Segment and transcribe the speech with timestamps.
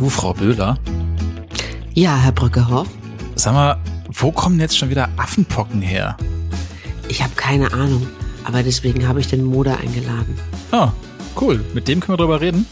[0.00, 0.78] Du, Frau Böhler.
[1.92, 2.88] Ja, Herr Brückehoff.
[3.34, 3.76] Sag mal,
[4.08, 6.16] wo kommen jetzt schon wieder Affenpocken her?
[7.08, 8.08] Ich habe keine Ahnung,
[8.44, 10.38] aber deswegen habe ich den Moder eingeladen.
[10.70, 10.92] Ah,
[11.38, 11.62] cool.
[11.74, 12.64] Mit dem können wir drüber reden.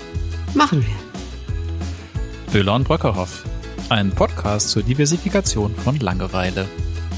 [0.54, 2.50] Machen wir.
[2.50, 3.44] Böhler und Bröckerhoff.
[3.90, 6.66] Ein Podcast zur Diversifikation von Langeweile.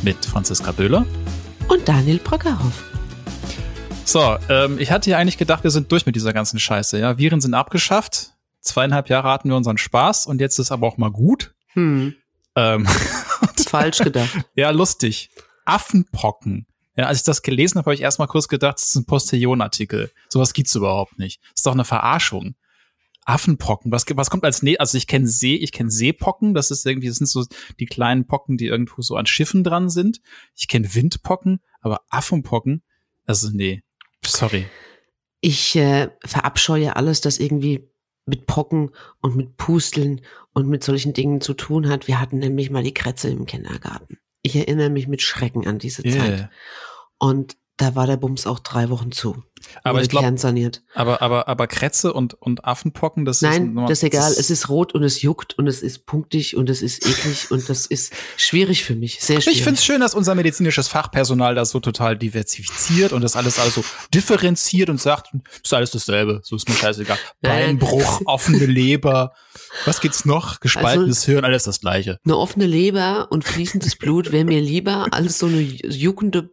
[0.02, 1.06] Mit Franziska Böhler.
[1.68, 2.82] Und Daniel Brückehoff.
[4.04, 6.98] So, ähm, ich hatte ja eigentlich gedacht, wir sind durch mit dieser ganzen Scheiße.
[6.98, 8.32] Ja, Viren sind abgeschafft.
[8.60, 11.54] Zweieinhalb Jahre hatten wir unseren Spaß und jetzt ist aber auch mal gut.
[11.72, 12.14] Hm,
[12.56, 12.86] Ähm,
[13.66, 14.30] falsch gedacht.
[14.54, 15.30] ja, lustig.
[15.64, 16.66] Affenpocken.
[16.96, 20.10] Ja, als ich das gelesen habe, habe ich erstmal kurz gedacht, das ist ein Postillon-Artikel.
[20.28, 21.40] Sowas gibt's überhaupt nicht.
[21.42, 22.56] Das ist doch eine Verarschung.
[23.24, 26.84] Affenpocken, was, was kommt als ne also ich kenne See, ich kenne Seepocken, das ist
[26.84, 27.44] irgendwie, das sind so
[27.78, 30.20] die kleinen Pocken, die irgendwo so an Schiffen dran sind.
[30.56, 32.82] Ich kenne Windpocken, aber Affenpocken,
[33.26, 33.82] also nee,
[34.24, 34.66] sorry.
[35.40, 37.89] Ich äh, verabscheue alles, das irgendwie
[38.30, 40.22] mit Pocken und mit Pusteln
[40.54, 42.08] und mit solchen Dingen zu tun hat.
[42.08, 44.18] Wir hatten nämlich mal die Krätze im Kindergarten.
[44.40, 46.38] Ich erinnere mich mit Schrecken an diese Zeit.
[46.38, 46.50] Yeah.
[47.18, 49.42] Und da war der Bums auch drei Wochen zu.
[49.84, 50.26] Aber ich glaube,
[50.94, 54.32] aber, aber, aber Krätze und, und Affenpocken, das ist Nein, das ist egal.
[54.32, 57.68] Es ist rot und es juckt und es ist punktig und es ist eklig und
[57.68, 59.20] das ist schwierig für mich.
[59.20, 59.58] Sehr schwierig.
[59.58, 63.58] Ich finde es schön, dass unser medizinisches Fachpersonal das so total diversifiziert und das alles
[63.58, 63.84] also
[64.14, 65.30] differenziert und sagt,
[65.62, 67.18] ist alles dasselbe, so ist mir scheißegal.
[67.42, 67.78] Nein.
[67.78, 69.32] Beinbruch, offene Leber,
[69.84, 70.60] was gibt's noch?
[70.60, 72.18] Gespaltenes Also- Hirn, alles das gleiche.
[72.24, 76.50] Eine offene Leber und fließendes Blut wäre mir lieber als so eine juckende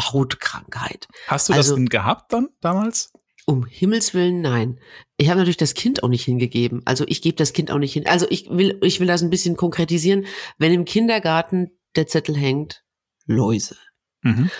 [0.00, 1.08] Hautkrankheit.
[1.28, 3.10] Hast du Also- das denn gehabt dann damals?
[3.48, 4.80] Um Himmels Willen, nein.
[5.18, 6.82] Ich habe natürlich das Kind auch nicht hingegeben.
[6.84, 8.04] Also ich gebe das Kind auch nicht hin.
[8.06, 10.26] Also ich will, ich will das ein bisschen konkretisieren.
[10.58, 12.82] Wenn im Kindergarten der Zettel hängt,
[13.26, 13.76] Läuse,
[14.22, 14.50] Mhm.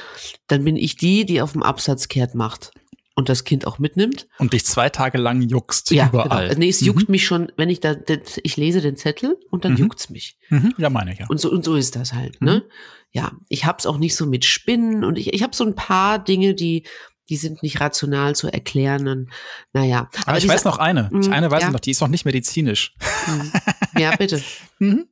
[0.46, 2.70] dann bin ich die, die auf dem Absatz kehrt macht
[3.16, 4.28] und das Kind auch mitnimmt.
[4.38, 6.48] Und dich zwei Tage lang juckst Ja, überall.
[6.48, 6.58] genau.
[6.60, 6.86] Nee, es Mhm.
[6.86, 7.96] juckt mich schon, wenn ich da,
[8.44, 9.78] ich lese den Zettel und dann Mhm.
[9.78, 10.36] juckt's mich.
[10.50, 10.74] Mhm.
[10.78, 11.26] Ja, meine ich ja.
[11.28, 12.46] Und so, und so ist das halt, Mhm.
[12.46, 12.64] ne?
[13.12, 16.22] Ja, ich hab's auch nicht so mit Spinnen und ich, ich habe so ein paar
[16.22, 16.84] Dinge, die,
[17.30, 19.08] die sind nicht rational zu erklären.
[19.08, 19.30] Und,
[19.72, 20.08] naja.
[20.26, 21.10] Aber ich diese- weiß noch eine.
[21.18, 21.68] Ich Mhm, eine weiß ja.
[21.68, 22.94] ich noch, die ist noch nicht medizinisch.
[23.24, 23.52] Hm.
[23.98, 24.40] Ja, bitte.
[24.78, 25.06] Mhm.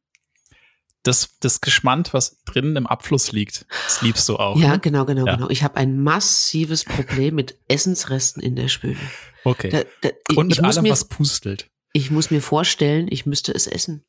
[1.05, 4.57] Das, das Geschmand, was drinnen im Abfluss liegt, das liebst du auch.
[4.59, 4.79] Ja, ne?
[4.81, 5.37] genau, genau, Ja.
[5.37, 5.49] genau.
[5.51, 8.97] Ich habe ein massives Problem mit Essensresten in der Spüle.
[9.45, 9.69] Okay.
[9.71, 11.71] Da, da, ich, und mit ich, muss allem, mir, was pustelt.
[11.93, 14.05] ich muss mir vorstellen, ich müsste es essen.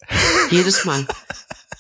[0.51, 1.05] Jedes Mal.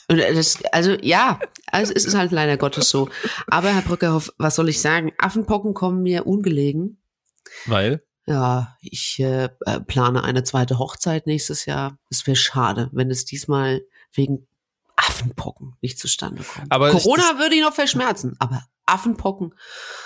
[0.07, 1.39] Das, also ja,
[1.71, 3.09] also es ist halt leider Gottes so.
[3.47, 5.11] Aber Herr Brückerhoff, was soll ich sagen?
[5.17, 7.01] Affenpocken kommen mir ungelegen.
[7.65, 11.97] Weil, Ja, ich äh, äh, plane eine zweite Hochzeit nächstes Jahr.
[12.11, 13.81] Es wäre schade, wenn es diesmal
[14.13, 14.45] wegen
[15.07, 16.71] Affenpocken nicht zustande kommt.
[16.71, 19.53] Aber ich- Corona würde ich noch verschmerzen, aber Affenpocken.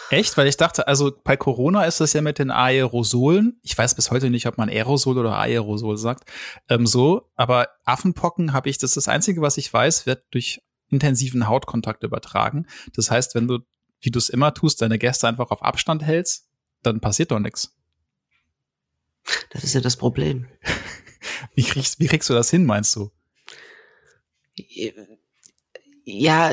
[0.10, 0.38] Echt?
[0.38, 3.60] Weil ich dachte, also bei Corona ist das ja mit den Aerosolen.
[3.62, 6.30] Ich weiß bis heute nicht, ob man Aerosol oder Aerosol sagt.
[6.70, 10.62] Ähm, so, aber Affenpocken habe ich, das ist das Einzige, was ich weiß, wird durch
[10.88, 12.68] intensiven Hautkontakt übertragen.
[12.96, 13.60] Das heißt, wenn du,
[14.00, 16.48] wie du es immer tust, deine Gäste einfach auf Abstand hältst,
[16.82, 17.76] dann passiert doch nichts.
[19.52, 20.48] Das ist ja das Problem.
[21.54, 23.12] Wie kriegst, wie kriegst du das hin, meinst du?
[26.06, 26.52] Ja,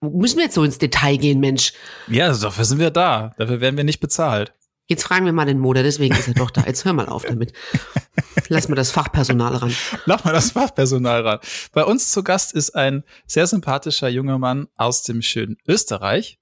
[0.00, 1.72] müssen wir jetzt so ins Detail gehen, Mensch.
[2.08, 3.34] Ja, dafür sind wir da.
[3.38, 4.52] Dafür werden wir nicht bezahlt.
[4.88, 6.62] Jetzt fragen wir mal den Moder, deswegen ist er doch da.
[6.66, 7.52] Jetzt hör mal auf damit.
[8.48, 9.74] Lass mal das Fachpersonal ran.
[10.04, 11.38] Lach mal das Fachpersonal ran.
[11.72, 16.38] Bei uns zu Gast ist ein sehr sympathischer junger Mann aus dem schönen Österreich.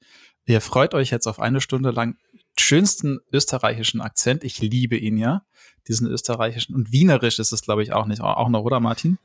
[0.46, 2.16] Ihr freut euch jetzt auf eine Stunde lang
[2.60, 4.44] schönsten österreichischen Akzent.
[4.44, 5.42] Ich liebe ihn ja,
[5.88, 6.74] diesen österreichischen.
[6.74, 8.20] Und wienerisch ist es, glaube ich, auch nicht.
[8.20, 9.18] Auch noch, oder Martin?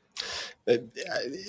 [0.66, 0.80] Äh,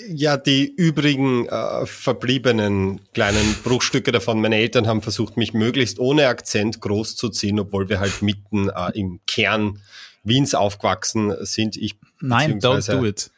[0.09, 4.41] Ja, die übrigen äh, verbliebenen kleinen Bruchstücke davon.
[4.41, 9.21] Meine Eltern haben versucht, mich möglichst ohne Akzent großzuziehen, obwohl wir halt mitten äh, im
[9.27, 9.81] Kern
[10.25, 11.77] Wiens aufgewachsen sind.
[11.77, 13.31] Ich Nein, don't do it.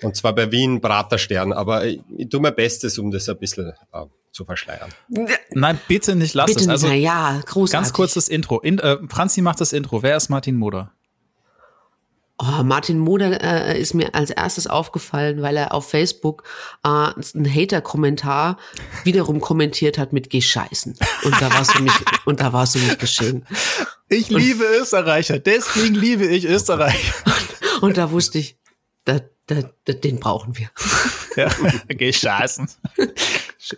[0.00, 1.52] Und zwar bei Wien Praterstern.
[1.52, 4.90] Aber ich, ich tue mein Bestes, um das ein bisschen äh, zu verschleiern.
[5.50, 6.66] Nein, bitte nicht lass Bitte es.
[6.66, 7.72] nicht, Also na ja, großartig.
[7.72, 8.58] ganz kurzes Intro.
[8.60, 10.02] In, äh, Franzi macht das Intro.
[10.02, 10.92] Wer ist Martin Moder?
[12.38, 16.42] Oh, Martin Moder äh, ist mir als erstes aufgefallen, weil er auf Facebook
[16.82, 18.56] äh, einen Hater-Kommentar
[19.04, 20.96] wiederum kommentiert hat mit Gescheißen.
[21.24, 21.92] Und da war es für mich,
[22.24, 23.46] und da war es für mich geschehen.
[24.08, 27.12] Ich liebe Österreicher, deswegen liebe ich Österreich.
[27.80, 28.56] Und da wusste ich,
[29.04, 30.70] da, da, da, den brauchen wir.
[31.36, 31.48] Ja,
[31.88, 32.68] gescheißen.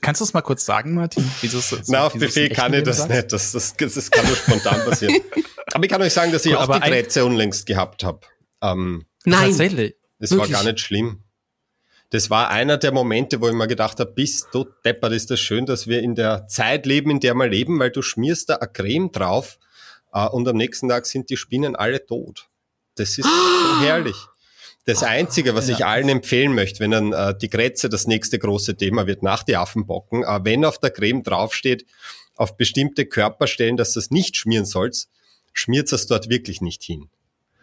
[0.00, 1.29] Kannst du es mal kurz sagen, Martin?
[1.41, 3.32] Wie du's so- Na, auf Befehl kann ich das nicht.
[3.32, 5.17] Das, das, das kann nur spontan passieren.
[5.73, 8.05] Aber ich kann euch sagen, dass ich Gut, auch aber die ein- Grätze unlängst gehabt
[8.05, 8.20] habe.
[8.62, 9.94] Ähm, Nein, Tatsächlich.
[10.19, 11.23] Das war gar nicht schlimm.
[12.11, 15.41] Das war einer der Momente, wo ich mir gedacht habe, bist du deppert, ist das
[15.41, 18.56] schön, dass wir in der Zeit leben, in der wir leben, weil du schmierst da
[18.56, 19.58] eine Creme drauf
[20.12, 22.49] äh, und am nächsten Tag sind die Spinnen alle tot.
[22.94, 24.14] Das ist so herrlich.
[24.87, 25.77] Das Einzige, was ja.
[25.77, 29.43] ich allen empfehlen möchte, wenn dann äh, die Grätze das nächste große Thema wird nach
[29.43, 31.87] die Affenbocken, äh, wenn auf der Creme draufsteht,
[32.37, 35.09] auf bestimmte Körperstellen, dass du das nicht schmieren sollst,
[35.53, 37.09] schmiert es dort wirklich nicht hin.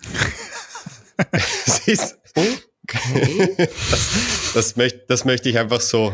[1.32, 3.56] das ist, okay.
[3.58, 6.14] das, das, möchte, das möchte ich einfach so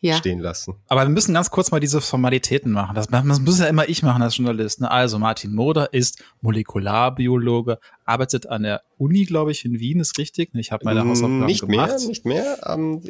[0.00, 0.16] ja.
[0.16, 0.76] stehen lassen.
[0.88, 2.94] Aber wir müssen ganz kurz mal diese Formalitäten machen.
[2.94, 4.80] Das, das muss ja immer ich machen als Journalist.
[4.80, 4.90] Ne?
[4.90, 10.50] Also Martin Moder ist Molekularbiologe, arbeitet an der Uni, glaube ich, in Wien, ist richtig.
[10.54, 11.98] Ich habe meine Hausaufgaben nicht gemacht.
[11.98, 12.58] Mehr, nicht mehr.
[12.66, 13.02] Ähm,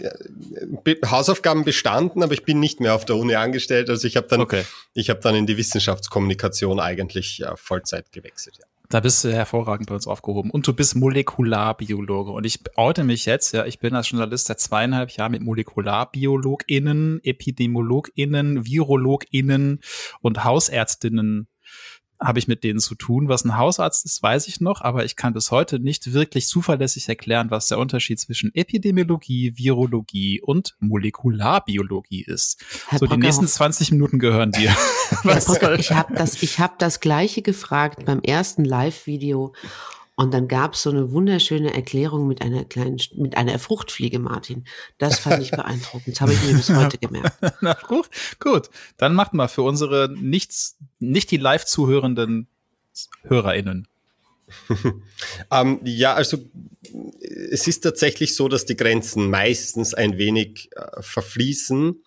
[1.07, 3.91] Hausaufgaben bestanden, aber ich bin nicht mehr auf der Uni angestellt.
[3.91, 4.65] Also ich habe dann, okay.
[4.95, 8.57] ich habe dann in die Wissenschaftskommunikation eigentlich ja, Vollzeit gewechselt.
[8.59, 8.65] Ja.
[8.91, 10.51] Da bist du hervorragend bei uns aufgehoben.
[10.51, 12.31] Und du bist Molekularbiologe.
[12.31, 17.21] Und ich oute mich jetzt, ja, ich bin als Journalist seit zweieinhalb Jahren mit MolekularbiologInnen,
[17.23, 19.81] EpidemiologInnen, VirologInnen
[20.23, 21.49] und Hausärztinnen
[22.21, 23.29] habe ich mit denen zu tun.
[23.29, 27.09] Was ein Hausarzt ist, weiß ich noch, aber ich kann bis heute nicht wirklich zuverlässig
[27.09, 32.65] erklären, was der Unterschied zwischen Epidemiologie, Virologie und Molekularbiologie ist.
[32.89, 34.75] Herr so, Brocker, die nächsten 20 Minuten gehören dir.
[35.23, 39.53] Brocker, ich habe das, ich hab das gleiche gefragt beim ersten Live-Video
[40.19, 44.65] und dann gab es so eine wunderschöne Erklärung mit einer kleinen, mit einer Fruchtfliege, Martin.
[44.99, 46.09] Das fand ich beeindruckend.
[46.09, 47.39] Das habe ich mir bis heute gemerkt.
[47.61, 48.11] Na, gut,
[48.41, 48.69] gut.
[48.97, 52.49] Dann macht mal für unsere nichts, nicht die live zuhörenden
[53.23, 53.87] HörerInnen.
[55.53, 56.39] ähm, ja, also
[57.53, 62.03] es ist tatsächlich so, dass die Grenzen meistens ein wenig äh, verfließen.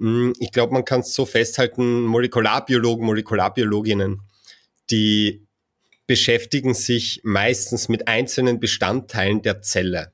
[0.00, 4.22] Hm, ich glaube, man kann es so festhalten, Molekularbiologen, Molekularbiologinnen,
[4.90, 5.45] die
[6.06, 10.12] beschäftigen sich meistens mit einzelnen Bestandteilen der Zelle.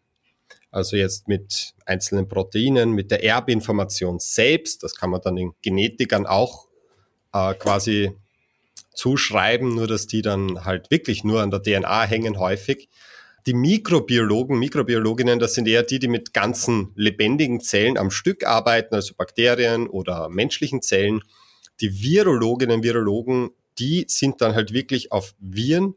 [0.70, 4.82] Also jetzt mit einzelnen Proteinen, mit der Erbinformation selbst.
[4.82, 6.68] Das kann man dann den Genetikern auch
[7.34, 8.12] äh, quasi
[8.94, 12.88] zuschreiben, nur dass die dann halt wirklich nur an der DNA hängen häufig.
[13.46, 18.94] Die Mikrobiologen, Mikrobiologinnen, das sind eher die, die mit ganzen lebendigen Zellen am Stück arbeiten,
[18.94, 21.22] also Bakterien oder menschlichen Zellen.
[21.80, 25.94] Die Virologinnen, Virologen die sind dann halt wirklich auf Viren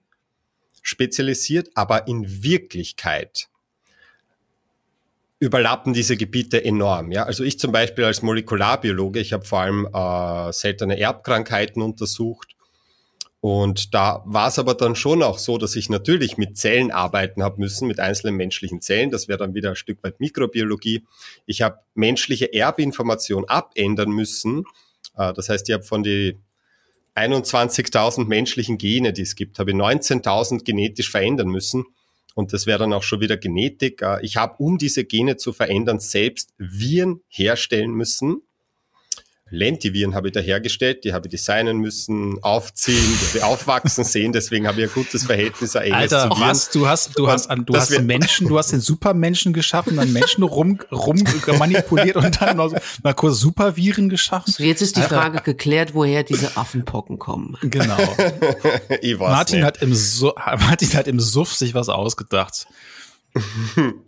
[0.81, 3.49] spezialisiert, aber in Wirklichkeit
[5.39, 7.11] überlappen diese Gebiete enorm.
[7.11, 7.23] Ja?
[7.23, 12.55] Also ich zum Beispiel als Molekularbiologe, ich habe vor allem äh, seltene Erbkrankheiten untersucht
[13.45, 17.43] und da war es aber dann schon auch so, dass ich natürlich mit Zellen arbeiten
[17.43, 19.11] habe müssen, mit einzelnen menschlichen Zellen.
[19.11, 21.05] Das wäre dann wieder ein Stück weit Mikrobiologie.
[21.45, 24.63] Ich habe menschliche Erbinformation abändern müssen.
[25.15, 26.39] Äh, das heißt, ich habe von die
[27.15, 31.85] 21.000 menschlichen Gene, die es gibt, habe ich 19.000 genetisch verändern müssen.
[32.35, 34.01] Und das wäre dann auch schon wieder Genetik.
[34.01, 38.41] Äh, ich habe, um diese Gene zu verändern, selbst Viren herstellen müssen.
[39.55, 44.81] Lentiviren habe ich da hergestellt, die habe ich designen müssen, aufziehen, aufwachsen sehen, deswegen habe
[44.81, 46.49] ich ein gutes Verhältnis Alter, zu Viren.
[46.49, 50.11] Was, du hast, du hast, an, du hast Menschen, du hast den Supermenschen geschaffen, dann
[50.13, 51.17] Menschen rum, rum
[51.57, 52.73] manipuliert und dann noch
[53.03, 54.51] mal kurz Superviren geschaffen.
[54.51, 55.15] So, jetzt ist die Alter.
[55.15, 57.57] Frage geklärt, woher diese Affenpocken kommen.
[57.61, 57.97] Genau.
[59.19, 59.65] Martin nicht.
[59.65, 62.67] hat im, Su Martin hat im Suff sich was ausgedacht.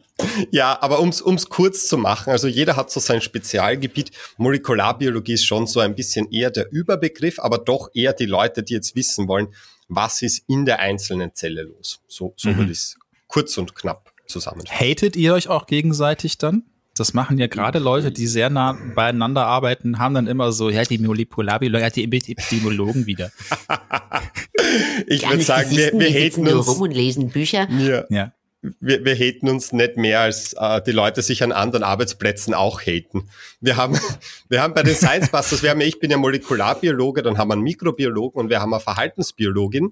[0.51, 4.11] Ja, aber ums ums kurz zu machen, also jeder hat so sein Spezialgebiet.
[4.37, 8.73] Molekularbiologie ist schon so ein bisschen eher der Überbegriff, aber doch eher die Leute, die
[8.73, 9.49] jetzt wissen wollen,
[9.87, 12.01] was ist in der einzelnen Zelle los.
[12.07, 12.57] So, so mhm.
[12.57, 12.97] würde ich es
[13.27, 14.79] kurz und knapp zusammenfassen.
[14.79, 16.63] Hatet ihr euch auch gegenseitig dann?
[16.95, 20.83] Das machen ja gerade Leute, die sehr nah beieinander arbeiten, haben dann immer so, ja,
[20.83, 23.31] die Molekularbiologen, ja, die Epidemiologen wieder.
[25.07, 26.67] ich würde sagen, wir, wir haten uns.
[26.67, 27.69] rum und lesen Bücher.
[27.69, 28.05] Ja.
[28.09, 32.53] ja wir, wir haten uns nicht mehr, als äh, die Leute sich an anderen Arbeitsplätzen
[32.53, 33.29] auch haten.
[33.61, 33.99] Wir haben,
[34.49, 37.53] wir haben bei den Science Busters, wir haben, ich bin ja Molekularbiologe, dann haben wir
[37.53, 39.91] einen Mikrobiologen und wir haben eine Verhaltensbiologin.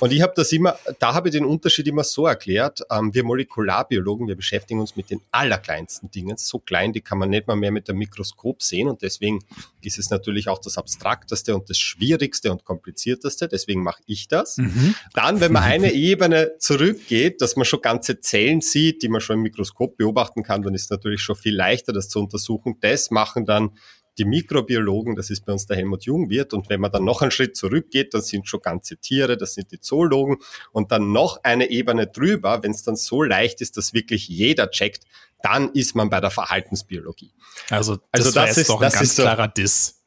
[0.00, 3.24] Und ich habe das immer, da habe ich den Unterschied immer so erklärt, ähm, wir
[3.24, 7.56] Molekularbiologen, wir beschäftigen uns mit den allerkleinsten Dingen, so klein, die kann man nicht mal
[7.56, 9.40] mehr mit dem Mikroskop sehen und deswegen
[9.80, 14.58] ist es natürlich auch das abstrakteste und das schwierigste und komplizierteste, deswegen mache ich das.
[14.58, 14.94] Mhm.
[15.14, 19.20] Dann, wenn man eine Ebene zurückgeht, dass man schon ganz ganze Zellen sieht, die man
[19.20, 22.76] schon im Mikroskop beobachten kann, dann ist es natürlich schon viel leichter, das zu untersuchen.
[22.80, 23.70] Das machen dann
[24.18, 26.52] die Mikrobiologen, das ist bei uns der Helmut Jungwirt.
[26.52, 29.70] Und wenn man dann noch einen Schritt zurückgeht, dann sind schon ganze Tiere, das sind
[29.72, 30.38] die Zoologen.
[30.72, 34.70] Und dann noch eine Ebene drüber, wenn es dann so leicht ist, dass wirklich jeder
[34.70, 35.04] checkt,
[35.42, 37.32] dann ist man bei der Verhaltensbiologie.
[37.70, 40.00] Also das, also das ist doch ein ganz klarer Diss.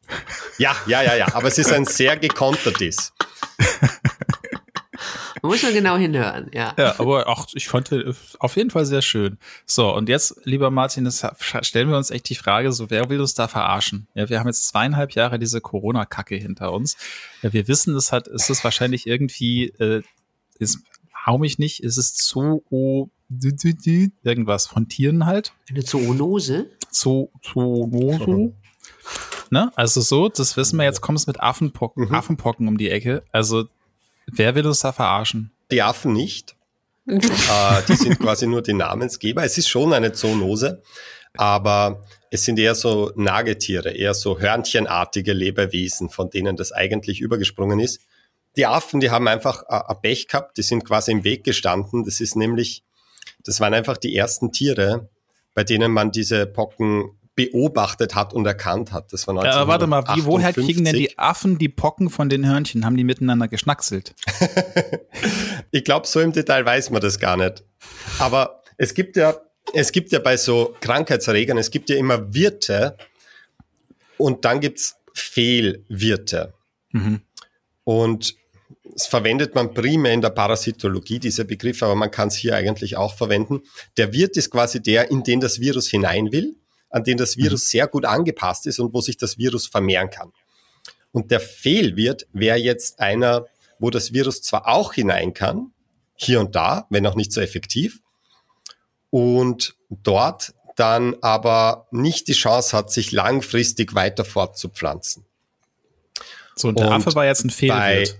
[0.58, 1.34] Ja, ja, ja, ja.
[1.34, 3.14] Aber es ist ein sehr gekonter Diss.
[5.42, 6.74] Man muss man genau hinhören, ja.
[6.78, 7.92] Ja, aber auch ich fand
[8.40, 9.38] auf jeden Fall sehr schön.
[9.66, 11.26] So, und jetzt, lieber Martin, das
[11.62, 14.08] stellen wir uns echt die Frage, so wer will uns da verarschen?
[14.14, 16.98] Ja, wir haben jetzt zweieinhalb Jahre diese Corona-Kacke hinter uns.
[17.42, 20.02] Ja, wir wissen, es hat, es ist wahrscheinlich irgendwie, äh,
[20.60, 20.80] ist
[21.26, 22.62] hau mich nicht, es ist Zoo
[24.24, 25.54] irgendwas von Tieren halt.
[25.70, 26.70] Eine Zoonose?
[26.92, 28.54] Zoo Zoonose.
[29.50, 29.72] Ne?
[29.76, 32.16] Also so, das wissen wir, jetzt kommt es mit Affenpocken, Mhm.
[32.16, 33.24] Affenpocken um die Ecke.
[33.32, 33.66] Also,
[34.32, 35.52] wer will uns da verarschen?
[35.72, 36.56] Die Affen nicht.
[37.08, 37.20] äh,
[37.88, 39.44] die sind quasi nur die Namensgeber.
[39.44, 40.82] Es ist schon eine Zoonose,
[41.38, 47.80] aber es sind eher so Nagetiere, eher so hörnchenartige Lebewesen, von denen das eigentlich übergesprungen
[47.80, 48.02] ist.
[48.58, 52.04] Die Affen, die haben einfach äh, ein Pech gehabt, die sind quasi im Weg gestanden.
[52.04, 52.84] Das ist nämlich,
[53.44, 55.10] das waren einfach die ersten Tiere,
[55.54, 59.14] bei denen man diese Pocken beobachtet hat und erkannt hat.
[59.14, 61.08] Das war Ja, aber warte mal, wie, woher kriegen denn 1958.
[61.08, 62.84] die Affen die Pocken von den Hörnchen?
[62.84, 64.14] Haben die miteinander geschnackselt?
[65.72, 67.62] Ich glaube, so im Detail weiß man das gar nicht.
[68.20, 69.36] Aber es gibt ja,
[69.74, 72.96] es gibt ja bei so Krankheitserregern, es gibt ja immer Wirte
[74.18, 76.54] und dann gibt's Fehlwirte.
[76.92, 77.20] Mhm.
[77.84, 78.36] Und
[78.96, 82.96] es verwendet man primär in der Parasitologie, dieser Begriff, aber man kann es hier eigentlich
[82.96, 83.62] auch verwenden.
[83.98, 86.56] Der Wirt ist quasi der, in den das Virus hinein will,
[86.98, 90.34] an den das Virus sehr gut angepasst ist und wo sich das Virus vermehren kann.
[91.12, 93.46] Und der Fehlwirt wäre jetzt einer,
[93.80, 95.72] wo das Virus zwar auch hinein kann,
[96.16, 98.02] hier und da, wenn auch nicht so effektiv,
[99.10, 105.26] und dort dann aber nicht die Chance hat, sich langfristig weiter fortzupflanzen.
[106.56, 108.18] So, und der Und Affe war jetzt ein Fehlwirt.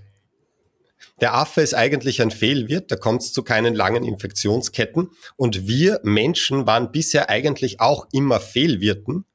[1.20, 5.10] Der Affe ist eigentlich ein Fehlwirt, da kommt es zu keinen langen Infektionsketten.
[5.36, 9.26] Und wir Menschen waren bisher eigentlich auch immer Fehlwirten,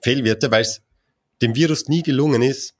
[0.00, 0.82] Fehlwirte, weil es
[1.40, 2.74] dem Virus nie gelungen ist,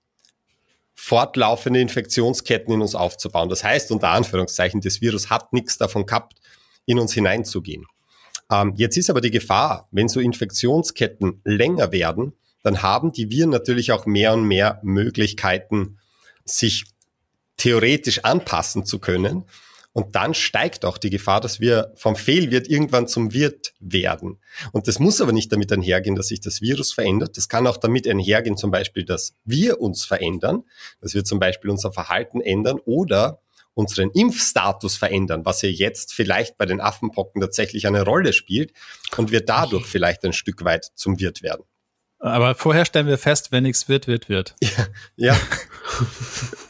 [0.95, 3.49] fortlaufende Infektionsketten in uns aufzubauen.
[3.49, 6.38] Das heißt, unter Anführungszeichen, das Virus hat nichts davon gehabt,
[6.85, 7.87] in uns hineinzugehen.
[8.50, 13.49] Ähm, jetzt ist aber die Gefahr, wenn so Infektionsketten länger werden, dann haben die Viren
[13.49, 15.99] natürlich auch mehr und mehr Möglichkeiten,
[16.45, 16.85] sich
[17.61, 19.45] theoretisch anpassen zu können.
[19.93, 24.40] Und dann steigt auch die Gefahr, dass wir vom Fehlwirt irgendwann zum Wirt werden.
[24.71, 27.37] Und das muss aber nicht damit einhergehen, dass sich das Virus verändert.
[27.37, 30.62] Das kann auch damit einhergehen, zum Beispiel, dass wir uns verändern,
[31.00, 33.40] dass wir zum Beispiel unser Verhalten ändern oder
[33.75, 38.73] unseren Impfstatus verändern, was ja jetzt vielleicht bei den Affenpocken tatsächlich eine Rolle spielt
[39.17, 41.64] und wir dadurch vielleicht ein Stück weit zum Wirt werden.
[42.21, 44.55] Aber vorher stellen wir fest, wenn nichts wird, wird, wird.
[44.61, 44.87] Ja,
[45.35, 45.40] Hat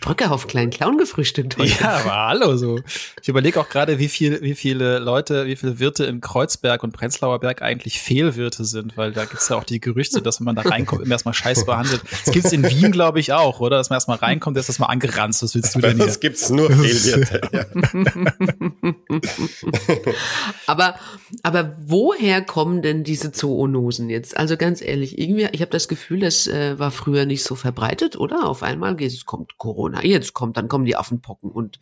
[0.00, 1.72] Brücke auf kleinen Clown gefrühstückt heute.
[1.80, 2.80] Ja, aber hallo so.
[3.22, 6.92] Ich überlege auch gerade, wie viel, wie viele Leute, wie viele Wirte in Kreuzberg und
[6.92, 10.56] Prenzlauer Berg eigentlich Fehlwirte sind, weil da gibt's ja auch die Gerüchte, dass wenn man
[10.56, 12.02] da reinkommt, immer erstmal scheiß behandelt.
[12.24, 13.76] Das gibt's in Wien, glaube ich, auch, oder?
[13.76, 15.42] Dass man erstmal reinkommt, ist erstmal angeranzt.
[15.42, 16.06] Was willst du denn hier?
[16.06, 17.40] uns gibt's nur Fehlwirte.
[17.52, 17.64] Ja.
[20.66, 20.94] Aber,
[21.42, 24.36] aber woher kommen denn diese Zoonosen jetzt?
[24.36, 28.16] Also ganz ehrlich, irgendwie, ich habe das Gefühl, das äh, war früher nicht so verbreitet,
[28.16, 28.46] oder?
[28.46, 31.78] Auf einmal geht es kommt Corona, jetzt kommt, dann kommen die Affenpocken und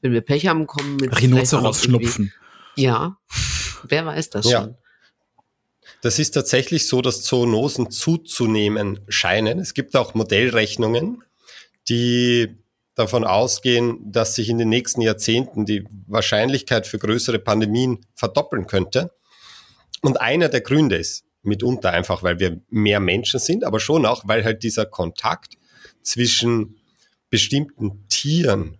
[0.00, 2.32] wenn wir Pech haben, kommen mit Rhinoceros-Schnupfen.
[2.76, 3.18] Ja,
[3.84, 4.62] wer weiß das Ja.
[4.62, 4.76] schon?
[6.02, 9.58] Das ist tatsächlich so, dass Zoonosen zuzunehmen scheinen.
[9.58, 11.22] Es gibt auch Modellrechnungen,
[11.88, 12.56] die
[12.94, 19.12] davon ausgehen, dass sich in den nächsten Jahrzehnten die Wahrscheinlichkeit für größere Pandemien verdoppeln könnte.
[20.02, 24.26] Und einer der Gründe ist mitunter einfach, weil wir mehr Menschen sind, aber schon auch,
[24.26, 25.54] weil halt dieser Kontakt
[26.02, 26.79] zwischen
[27.30, 28.78] bestimmten Tieren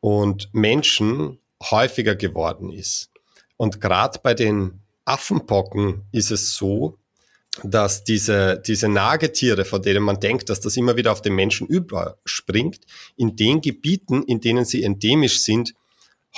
[0.00, 1.38] und Menschen
[1.70, 3.10] häufiger geworden ist.
[3.56, 6.98] Und gerade bei den Affenpocken ist es so,
[7.62, 11.66] dass diese, diese Nagetiere, von denen man denkt, dass das immer wieder auf den Menschen
[11.66, 12.80] überspringt,
[13.16, 15.72] in den Gebieten, in denen sie endemisch sind,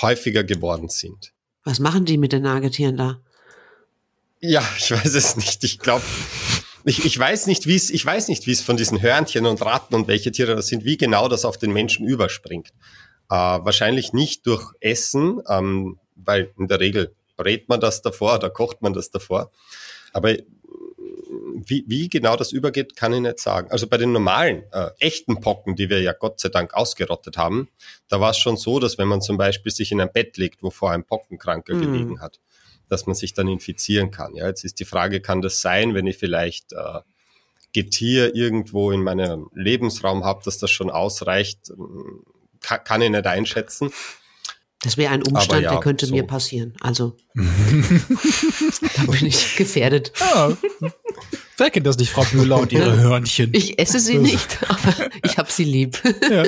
[0.01, 1.33] häufiger geworden sind.
[1.65, 3.19] Was machen die mit den Nagetieren da?
[4.39, 5.63] Ja, ich weiß es nicht.
[5.65, 6.03] Ich glaube,
[6.89, 9.61] ich, ich weiß nicht, wie es, ich weiß nicht, wie es von diesen Hörnchen und
[9.63, 12.69] Ratten und welche Tiere das sind, wie genau das auf den Menschen überspringt.
[13.29, 18.49] Äh, wahrscheinlich nicht durch Essen, ähm, weil in der Regel brät man das davor oder
[18.49, 19.51] kocht man das davor.
[20.13, 20.43] Aber äh,
[21.63, 23.69] wie, wie genau das übergeht, kann ich nicht sagen.
[23.69, 27.69] Also bei den normalen, äh, echten Pocken, die wir ja Gott sei Dank ausgerottet haben,
[28.07, 30.63] da war es schon so, dass wenn man zum Beispiel sich in ein Bett legt,
[30.63, 31.79] wo vorher ein Pockenkranker Mhm.
[31.81, 32.39] gelegen hat,
[32.89, 34.35] dass man sich dann infizieren kann.
[34.35, 36.99] Ja, jetzt ist die Frage, kann das sein, wenn ich vielleicht äh,
[37.71, 41.69] Getier irgendwo in meinem Lebensraum habe, dass das schon ausreicht?
[41.69, 42.23] Ähm,
[42.61, 43.91] Kann, kann ich nicht einschätzen.
[44.81, 46.15] Das wäre ein Umstand, ja, der könnte so.
[46.15, 46.73] mir passieren.
[46.79, 50.13] Also da bin ich gefährdet.
[50.19, 50.57] Ja.
[51.57, 53.49] Wer kennt das nicht, Frau Müller und ihre Hörnchen?
[53.53, 56.01] Ich esse sie nicht, aber ich habe sie lieb.
[56.29, 56.43] Ja.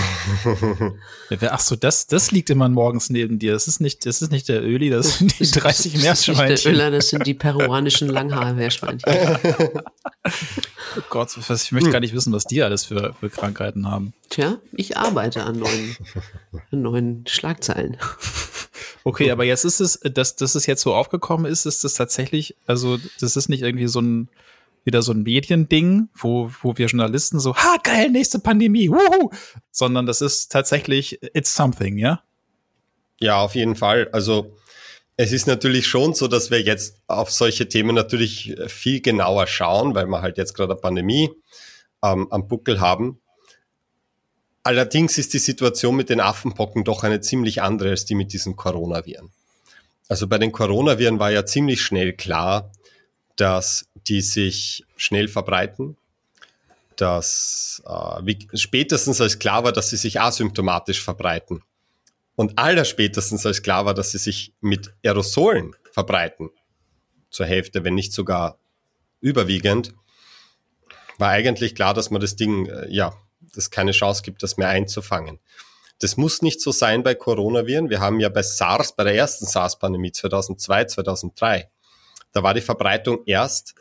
[1.50, 3.52] Ach so, das, das liegt immer morgens neben dir.
[3.52, 6.08] Das ist nicht, das ist nicht der Öli, das sind die 30 Meerschweinchen.
[6.08, 9.12] Das ist nicht der Öler, das sind die peruanischen Langhaar-Meerschweinchen.
[10.96, 14.12] oh Gott, ich möchte gar nicht wissen, was die alles für, für Krankheiten haben.
[14.28, 15.96] Tja, ich arbeite an neuen,
[16.70, 17.96] an neuen Schlagzeilen.
[19.04, 22.56] Okay, aber jetzt ist es, dass, dass es jetzt so aufgekommen ist, ist das tatsächlich,
[22.66, 24.28] also das ist nicht irgendwie so ein,
[24.86, 29.30] wieder so ein Mediending, wo, wo wir Journalisten so, ha, geil, nächste Pandemie, wuhu,
[29.70, 32.22] sondern das ist tatsächlich, it's something, ja?
[33.20, 34.08] Ja, auf jeden Fall.
[34.12, 34.56] Also
[35.16, 39.94] es ist natürlich schon so, dass wir jetzt auf solche Themen natürlich viel genauer schauen,
[39.94, 41.30] weil wir halt jetzt gerade eine Pandemie
[42.02, 43.20] ähm, am Buckel haben.
[44.62, 48.56] Allerdings ist die Situation mit den Affenpocken doch eine ziemlich andere als die mit diesen
[48.56, 49.30] Coronaviren.
[50.08, 52.70] Also bei den Coronaviren war ja ziemlich schnell klar,
[53.36, 55.96] dass die sich schnell verbreiten,
[56.96, 57.90] dass äh,
[58.22, 61.62] wie, spätestens als klar war, dass sie sich asymptomatisch verbreiten
[62.36, 66.50] und allerspätestens als klar war, dass sie sich mit Aerosolen verbreiten,
[67.30, 68.58] zur Hälfte, wenn nicht sogar
[69.20, 69.94] überwiegend,
[71.18, 73.14] war eigentlich klar, dass man das Ding, äh, ja,
[73.54, 75.38] das keine Chance gibt, das mehr einzufangen.
[75.98, 77.88] Das muss nicht so sein bei Coronaviren.
[77.88, 81.70] Wir haben ja bei SARS, bei der ersten SARS-Pandemie 2002, 2003,
[82.36, 83.74] da war die Verbreitung erst,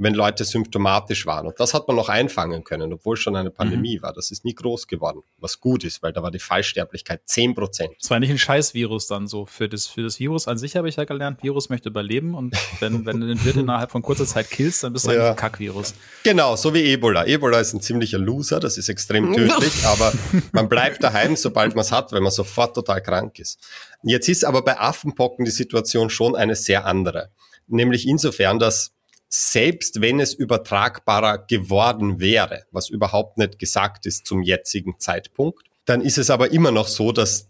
[0.00, 1.46] wenn Leute symptomatisch waren.
[1.46, 4.02] Und das hat man noch einfangen können, obwohl schon eine Pandemie mhm.
[4.02, 4.12] war.
[4.14, 7.92] Das ist nie groß geworden, was gut ist, weil da war die Fallsterblichkeit 10 Prozent.
[8.00, 9.44] Es war nicht ein Scheiß-Virus dann so.
[9.44, 12.56] Für das, für das Virus an sich habe ich ja gelernt, Virus möchte überleben und
[12.80, 15.30] wenn, wenn du den Wirt innerhalb von kurzer Zeit killst, dann bist du ja.
[15.30, 15.92] ein Kackvirus.
[16.24, 17.26] Genau, so wie Ebola.
[17.26, 20.14] Ebola ist ein ziemlicher Loser, das ist extrem tödlich, aber
[20.52, 23.60] man bleibt daheim, sobald man es hat, weil man sofort total krank ist.
[24.02, 27.30] Jetzt ist aber bei Affenpocken die Situation schon eine sehr andere
[27.72, 28.92] nämlich insofern, dass
[29.28, 36.00] selbst wenn es übertragbarer geworden wäre, was überhaupt nicht gesagt ist zum jetzigen Zeitpunkt, dann
[36.00, 37.48] ist es aber immer noch so, dass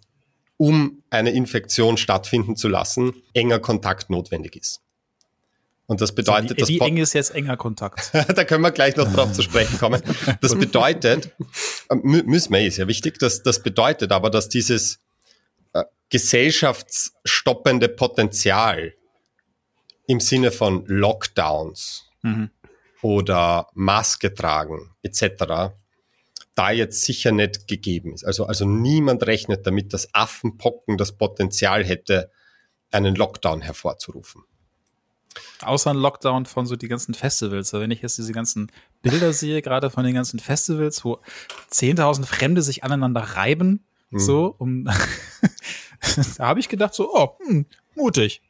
[0.59, 4.83] um eine Infektion stattfinden zu lassen, enger Kontakt notwendig ist.
[5.87, 8.12] Und das bedeutet, so, wie, wie eng ist jetzt enger Kontakt?
[8.12, 10.03] da können wir gleich noch drauf zu sprechen kommen.
[10.41, 11.35] Das bedeutet,
[12.03, 15.00] müssen wir, ist ja wichtig, dass, das bedeutet aber, dass dieses
[15.73, 18.95] äh, gesellschaftsstoppende Potenzial
[20.10, 22.50] im Sinne von Lockdowns mhm.
[23.00, 25.73] oder Maske tragen etc.
[26.56, 28.25] da jetzt sicher nicht gegeben ist.
[28.25, 32.32] Also, also niemand rechnet damit, dass Affenpocken das Potenzial hätte,
[32.90, 34.42] einen Lockdown hervorzurufen.
[35.62, 37.73] Außer ein Lockdown von so die ganzen Festivals.
[37.73, 41.20] Wenn ich jetzt diese ganzen Bilder sehe, gerade von den ganzen Festivals, wo
[41.70, 44.18] 10.000 Fremde sich aneinander reiben, mhm.
[44.18, 44.86] so, um,
[46.36, 48.42] da habe ich gedacht so, oh, hm, mutig.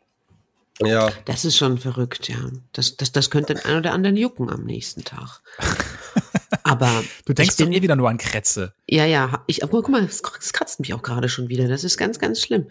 [0.83, 1.11] Ja.
[1.25, 2.39] Das ist schon verrückt, ja.
[2.73, 5.41] Das, das, das könnte den einen oder anderen jucken am nächsten Tag.
[6.63, 7.05] Aber.
[7.25, 8.73] Du denkst bin, doch eh wieder nur an Krätze.
[8.89, 9.45] Ja, ja.
[9.47, 11.69] Ich, aber guck mal, es kratzt mich auch gerade schon wieder.
[11.69, 12.67] Das ist ganz, ganz schlimm.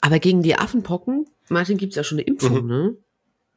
[0.00, 2.68] Aber gegen die Affenpocken, Martin, gibt es ja schon eine Impfung, mhm.
[2.68, 2.96] ne?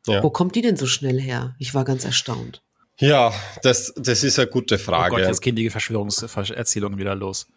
[0.08, 0.24] Ja.
[0.24, 1.56] Wo kommt die denn so schnell her?
[1.60, 2.62] Ich war ganz erstaunt.
[3.00, 5.15] Ja, das, das ist eine gute Frage.
[5.15, 7.48] Oh Gott, jetzt gehen die Verschwörungserzählungen wieder los.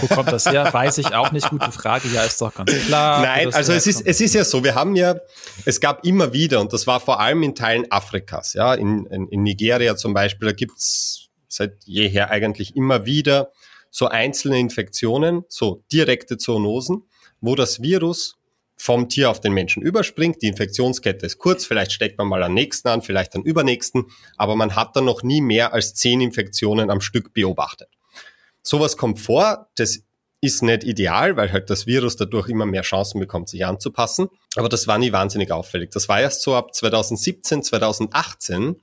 [0.00, 0.72] Wo kommt das her?
[0.72, 1.48] Weiß ich auch nicht.
[1.48, 2.08] Gute Frage.
[2.08, 3.22] Ja, ist doch ganz klar.
[3.22, 5.16] Nein, also es ist, es ist ja so, wir haben ja,
[5.64, 9.28] es gab immer wieder, und das war vor allem in Teilen Afrikas, ja, in, in,
[9.28, 13.50] in Nigeria zum Beispiel, da gibt's seit jeher eigentlich immer wieder
[13.90, 17.04] so einzelne Infektionen, so direkte Zoonosen,
[17.40, 18.36] wo das Virus
[18.76, 20.42] vom Tier auf den Menschen überspringt.
[20.42, 24.06] Die Infektionskette ist kurz, vielleicht steckt man mal am nächsten an, vielleicht am übernächsten,
[24.36, 27.88] aber man hat dann noch nie mehr als zehn Infektionen am Stück beobachtet.
[28.62, 30.00] Sowas kommt vor, das
[30.40, 34.28] ist nicht ideal, weil halt das Virus dadurch immer mehr Chancen bekommt, sich anzupassen.
[34.56, 35.90] Aber das war nie wahnsinnig auffällig.
[35.90, 38.76] Das war erst so ab 2017, 2018,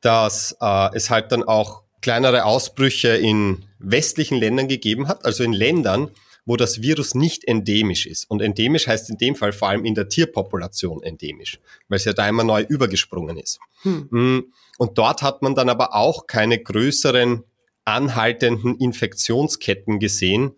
[0.00, 5.52] dass äh, es halt dann auch kleinere Ausbrüche in westlichen Ländern gegeben hat, also in
[5.52, 6.10] Ländern,
[6.46, 8.30] wo das Virus nicht endemisch ist.
[8.30, 12.14] Und endemisch heißt in dem Fall vor allem in der Tierpopulation endemisch, weil es ja
[12.14, 13.60] da immer neu übergesprungen ist.
[13.82, 14.08] Hm.
[14.10, 17.44] Mm, und dort hat man dann aber auch keine größeren
[17.90, 20.52] anhaltenden Infektionsketten gesehen,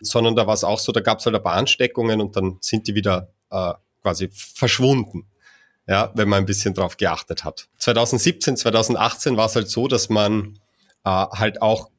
[0.00, 2.58] sondern da war es auch so, da gab es halt ein paar Ansteckungen und dann
[2.60, 3.72] sind die wieder äh,
[4.02, 5.26] quasi verschwunden.
[5.88, 7.68] Ja, wenn man ein bisschen drauf geachtet hat.
[7.78, 10.58] 2017, 2018 war es halt so, dass man
[11.04, 11.90] äh, halt auch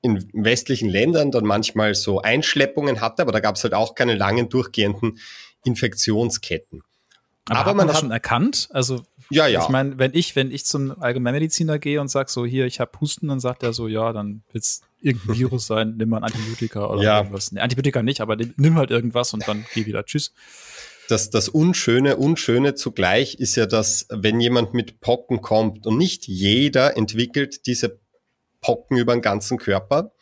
[0.00, 4.14] in westlichen Ländern dann manchmal so Einschleppungen hatte, aber da gab es halt auch keine
[4.14, 5.18] langen durchgehenden
[5.64, 6.82] Infektionsketten.
[7.48, 9.02] Aber, aber man hat schon erkannt, also
[9.34, 9.62] ja, ja.
[9.62, 12.92] Ich meine, wenn ich, wenn ich zum Allgemeinmediziner gehe und sag so, hier, ich habe
[13.00, 16.86] Husten, dann sagt er so, ja, dann wird's irgendein Virus sein, nimm mal ein Antibiotika
[16.86, 17.18] oder ja.
[17.18, 17.52] irgendwas.
[17.52, 20.04] Nee, Antibiotika nicht, aber nimm halt irgendwas und dann geh wieder.
[20.04, 20.32] Tschüss.
[21.08, 26.26] Das, das Unschöne, Unschöne zugleich ist ja, dass wenn jemand mit Pocken kommt und nicht
[26.26, 28.00] jeder entwickelt diese
[28.62, 30.12] Pocken über den ganzen Körper,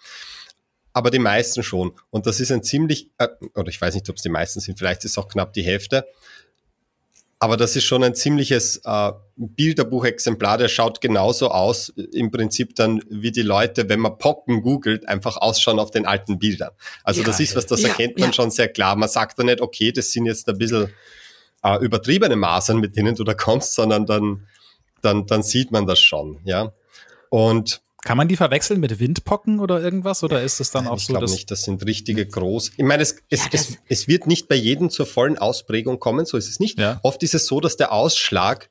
[0.92, 1.92] aber die meisten schon.
[2.11, 4.79] Und das ist ein ziemlich, äh, oder ich weiß nicht, ob es die meisten sind,
[4.79, 6.07] vielleicht ist es auch knapp die Hälfte.
[7.43, 13.03] Aber das ist schon ein ziemliches äh, Bilderbuchexemplar, der schaut genauso aus, im Prinzip dann,
[13.11, 16.71] wie die Leute, wenn man Pocken googelt, einfach ausschauen auf den alten Bildern.
[17.03, 18.33] Also das ist was, das Ja, erkennt man ja.
[18.33, 18.95] schon sehr klar.
[18.95, 20.93] Man sagt da nicht, okay, das sind jetzt ein bisschen
[21.65, 24.47] äh, übertriebene Masern, mit denen du da kommst, sondern dann,
[25.01, 26.73] dann, dann sieht man das schon, ja.
[27.29, 30.25] Und Kann man die verwechseln mit Windpocken oder irgendwas?
[30.25, 32.73] Oder ist es dann auch ich so, glaube dass nicht, das sind richtige groß.
[32.77, 36.27] Ich meine, es, es, Ja, es, es wird nicht bei jedem zur vollen Ausprägung kommen,
[36.27, 36.81] so ist es nicht.
[36.81, 36.99] Ja.
[37.05, 38.71] Oft ist es so, dass der Ausschlag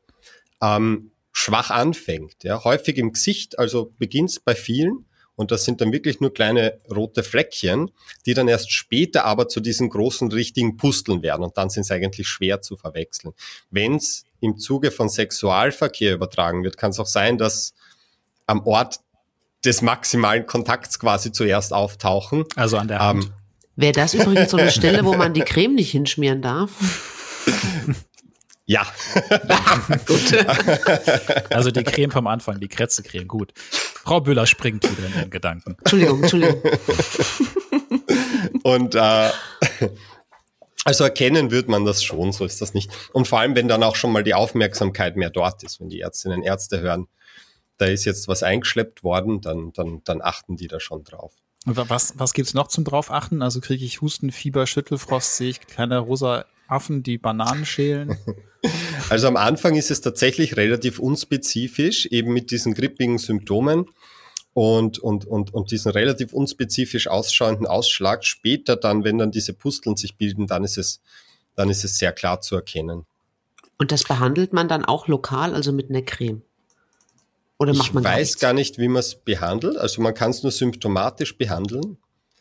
[0.62, 2.44] ähm, schwach anfängt.
[2.44, 2.64] Ja?
[2.66, 5.06] Häufig im Gesicht, also beginnt bei vielen.
[5.36, 7.90] Und das sind dann wirklich nur kleine rote Fleckchen,
[8.26, 11.44] die dann erst später aber zu diesen großen richtigen Pusteln werden.
[11.44, 13.34] Und dann sind es eigentlich schwer zu verwechseln.
[13.70, 17.74] Wenn es im Zuge von Sexualverkehr übertragen wird, kann es auch sein, dass
[18.46, 19.00] am Ort
[19.66, 22.46] des maximalen Kontakts quasi zuerst auftauchen.
[22.56, 23.26] also an der Hand?
[23.26, 23.32] Ähm,
[23.76, 26.70] Wäre das übrigens so eine Stelle, wo man die Creme nicht hinschmieren darf?
[28.66, 28.86] ja,
[30.06, 30.46] Gut.
[31.50, 33.52] Also die Creme vom Anfang, die Kretze-Creme, gut.
[34.04, 35.76] Frau Bühler springt wieder in den Gedanken.
[35.80, 36.62] Entschuldigung, Entschuldigung.
[38.64, 39.30] und äh,
[40.84, 42.92] also erkennen wird man das schon, so ist das nicht.
[43.14, 46.00] Und vor allem, wenn dann auch schon mal die Aufmerksamkeit mehr dort ist, wenn die
[46.00, 47.08] Ärztinnen und Ärzte hören,
[47.82, 51.34] da ist jetzt was eingeschleppt worden, dann, dann, dann achten die da schon drauf.
[51.66, 53.42] Und wa- was, was gibt's noch zum drauf achten?
[53.42, 58.18] Also kriege ich Husten, Fieber, Schüttelfrost, sehe ich kleine rosa Affen, die Bananen schälen.
[59.10, 63.88] Also am Anfang ist es tatsächlich relativ unspezifisch, eben mit diesen grippigen Symptomen
[64.54, 68.24] und, und, und, und diesen relativ unspezifisch ausschauenden Ausschlag.
[68.24, 71.02] Später dann, wenn dann diese Pusteln sich bilden, dann ist es,
[71.56, 73.08] dann ist es sehr klar zu erkennen.
[73.80, 76.44] Und das behandelt man dann auch lokal, also mit einer Creme?
[77.62, 78.42] Oder macht ich man gar weiß nichts?
[78.42, 79.78] gar nicht, wie man es behandelt.
[79.78, 81.98] Also man kann es nur symptomatisch behandeln,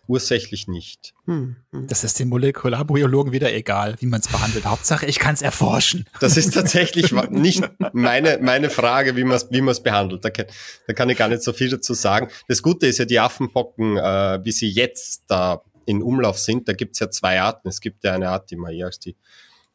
[0.07, 1.13] ursächlich nicht.
[1.27, 1.87] Hm, hm.
[1.89, 4.65] Das ist den Molekularbiologen wieder egal, wie man es behandelt.
[4.65, 6.07] Hauptsache, ich kann es erforschen.
[6.21, 10.25] Das ist tatsächlich nicht meine, meine Frage, wie man es wie man's behandelt.
[10.25, 10.47] Da kann,
[10.87, 12.29] da kann ich gar nicht so viel dazu sagen.
[12.49, 16.73] Das Gute ist ja, die Affenpocken, äh, wie sie jetzt da in Umlauf sind, da
[16.73, 17.69] gibt's ja zwei Arten.
[17.69, 19.17] Es gibt ja eine Art, die man eher als die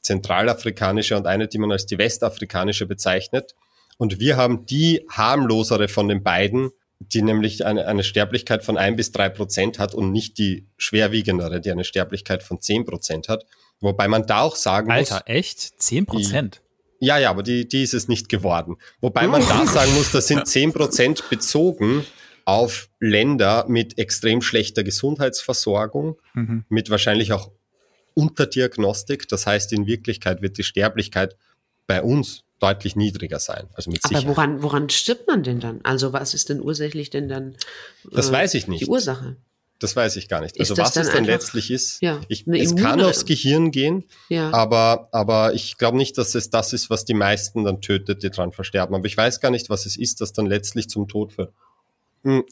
[0.02, 3.54] zentralafrikanische und eine, die man als die westafrikanische bezeichnet.
[3.98, 8.96] Und wir haben die harmlosere von den beiden, die nämlich eine, eine Sterblichkeit von ein
[8.96, 13.46] bis drei Prozent hat und nicht die schwerwiegendere, die eine Sterblichkeit von zehn Prozent hat.
[13.82, 15.82] Wobei man da auch sagen muss, Alter, echt?
[15.82, 16.62] 10 Prozent?
[17.00, 18.78] ja, ja, aber die, die ist es nicht geworden.
[19.02, 22.06] Wobei man da sagen muss, das sind 10% bezogen
[22.46, 26.64] auf Länder mit extrem schlechter Gesundheitsversorgung, Mhm.
[26.70, 27.52] mit wahrscheinlich auch
[28.14, 29.28] Unterdiagnostik.
[29.28, 31.36] Das heißt, in Wirklichkeit wird die Sterblichkeit
[31.88, 33.68] bei uns deutlich niedriger sein.
[33.74, 34.28] Also mit Aber Sicherheit.
[34.36, 35.80] woran, woran stirbt man denn dann?
[35.84, 37.56] Also was ist denn ursächlich denn dann
[38.12, 38.82] Das äh, weiß ich nicht.
[38.82, 39.38] die Ursache?
[39.80, 40.56] Das weiß ich gar nicht.
[40.56, 43.26] Ist Also was dann es dann einfach- letztlich ist, Ja, ich, es kann Immune- aufs
[43.26, 44.54] Gehirn gehen, Ja.
[44.54, 48.30] aber, aber ich glaube nicht, dass es das ist, was die meisten dann tötet, die
[48.30, 48.96] dran versterben.
[48.96, 51.52] Aber ich weiß gar nicht, was es ist, das dann letztlich zum Tod führt.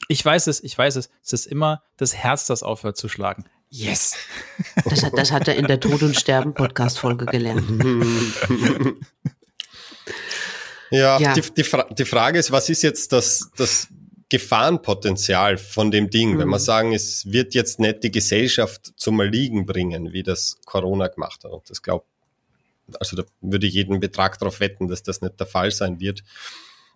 [0.08, 1.08] Ich weiß es, ich weiß es.
[1.24, 3.46] Es ist immer das Herz, das aufhört zu schlagen.
[3.70, 4.14] Yes.
[4.84, 7.64] Das hat, das hat er in der Tod und Sterben Podcast Folge gelernt.
[10.90, 11.34] Ja, Ja.
[11.34, 13.88] Die, die, Fra die Frage ist, was ist jetzt das, das
[14.28, 16.62] Gefahrenpotenzial von dem Ding, wenn wir Mhm.
[16.62, 21.52] sagen, es wird jetzt nicht die Gesellschaft zum Erliegen bringen, wie das Corona gemacht hat.
[21.52, 22.06] Und das glaubt,
[23.00, 26.22] also da würde ich jeden Betrag darauf wetten, dass das nicht der Fall sein wird.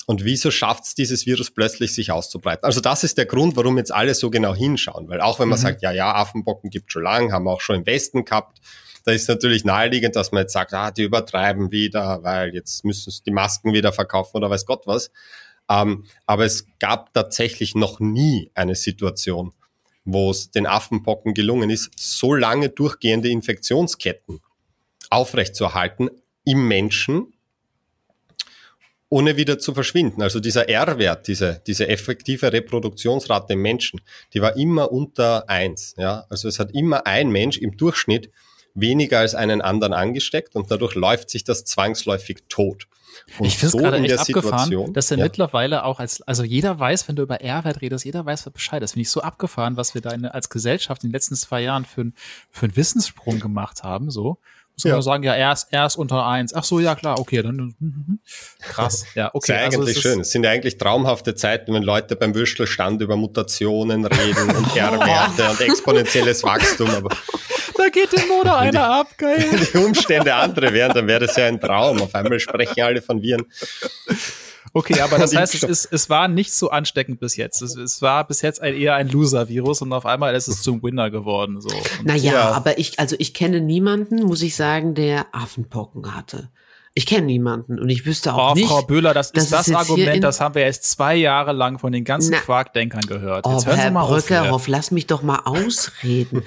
[0.07, 2.65] Und wieso schafft es dieses Virus plötzlich sich auszubreiten?
[2.65, 5.09] Also das ist der Grund, warum jetzt alle so genau hinschauen.
[5.09, 5.63] Weil auch wenn man Mhm.
[5.63, 8.59] sagt, ja, ja, Affenbocken gibt schon lang, haben wir auch schon im Westen gehabt,
[9.09, 13.11] da ist natürlich naheliegend, dass man jetzt sagt, ah, die übertreiben wieder, weil jetzt müssen
[13.11, 15.11] sie die Masken wieder verkaufen oder weiß Gott was.
[15.71, 19.55] Ähm, aber es gab tatsächlich noch nie eine Situation,
[20.05, 24.41] wo es den Affenpocken gelungen ist, so lange durchgehende Infektionsketten
[25.09, 26.11] aufrechtzuerhalten
[26.45, 27.33] im Menschen,
[29.09, 30.21] ohne wieder zu verschwinden.
[30.21, 34.03] Also dieser R-Wert, diese, diese effektive Reproduktionsrate im Menschen,
[34.35, 35.95] die war immer unter eins.
[35.97, 36.27] Ja?
[36.29, 38.31] Also es hat immer ein Mensch im Durchschnitt
[38.81, 42.87] weniger als einen anderen angesteckt und dadurch läuft sich das zwangsläufig tot.
[43.39, 45.25] Und ich finde es so gerade echt abgefahren, Situation- dass er ja.
[45.25, 48.83] mittlerweile auch als, also jeder weiß, wenn du über R-Wert redest, jeder weiß Bescheid.
[48.83, 51.63] Das finde ich so abgefahren, was wir da in, als Gesellschaft in den letzten zwei
[51.63, 52.13] Jahren für,
[52.51, 54.11] für einen Wissenssprung gemacht haben.
[54.11, 54.39] So.
[54.79, 55.03] Muss man Ja.
[55.03, 56.55] sagen, ja, er ist, er ist unter eins.
[56.55, 58.19] Ach so, ja klar, okay, dann mhm, mhm.
[58.61, 59.05] krass.
[59.17, 59.39] Ja, okay.
[59.39, 60.21] ist ja also eigentlich es schön.
[60.21, 65.51] Es sind ja eigentlich traumhafte Zeiten, wenn Leute beim Würstelstand über Mutationen reden und R-Werte
[65.51, 66.91] und exponentielles Wachstum.
[66.91, 67.09] Aber
[67.77, 69.45] da geht dem Moder einer ab, geil.
[69.51, 72.01] wenn die Umstände andere wären, dann wäre das ja ein Traum.
[72.01, 73.47] Auf einmal sprechen alle von Viren.
[74.73, 77.63] Okay, aber das heißt, es, ist, es war nicht so ansteckend bis jetzt.
[77.63, 80.83] Es, es war bis jetzt ein, eher ein Loser-Virus und auf einmal ist es zum
[80.83, 81.61] Winner geworden.
[81.61, 81.71] So.
[82.05, 82.51] naja, ja.
[82.53, 86.51] aber ich, also ich kenne niemanden, muss ich sagen, der Affenpocken hatte.
[86.95, 88.67] Ich kenne niemanden und ich wüsste auch oh, nicht.
[88.67, 92.05] Frau Böhler, das ist das Argument, das haben wir jetzt zwei Jahre lang von den
[92.05, 93.47] ganzen Na, Quarkdenkern gehört.
[93.47, 96.43] Jetzt oh, hören Herr Sie mal Brückerhoff, auf, lass mich doch mal ausreden.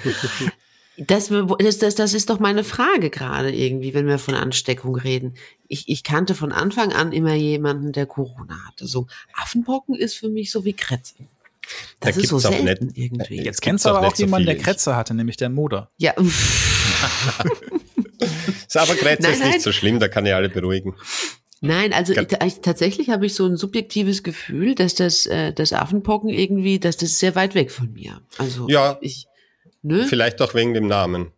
[0.97, 5.35] Das, das, das, das ist doch meine Frage gerade irgendwie, wenn wir von Ansteckung reden.
[5.67, 8.85] Ich, ich kannte von Anfang an immer jemanden, der Corona hatte.
[8.87, 11.15] So Affenpocken ist für mich so wie Kretze.
[11.99, 13.41] Das da ist so selten nicht, irgendwie.
[13.41, 15.89] Jetzt kennst du aber auch jemanden, so der Kretze hatte, nämlich der Moder.
[15.97, 16.13] Ja.
[18.67, 20.95] ist aber Kretze nein, ist nicht so schlimm, da kann ich alle beruhigen.
[21.61, 22.27] Nein, also ich,
[22.61, 27.19] tatsächlich habe ich so ein subjektives Gefühl, dass das, äh, das Affenpocken irgendwie, dass das
[27.19, 28.19] sehr weit weg von mir.
[28.39, 29.27] Also ja, ich,
[29.81, 30.05] Ne?
[30.07, 31.31] Vielleicht auch wegen dem Namen.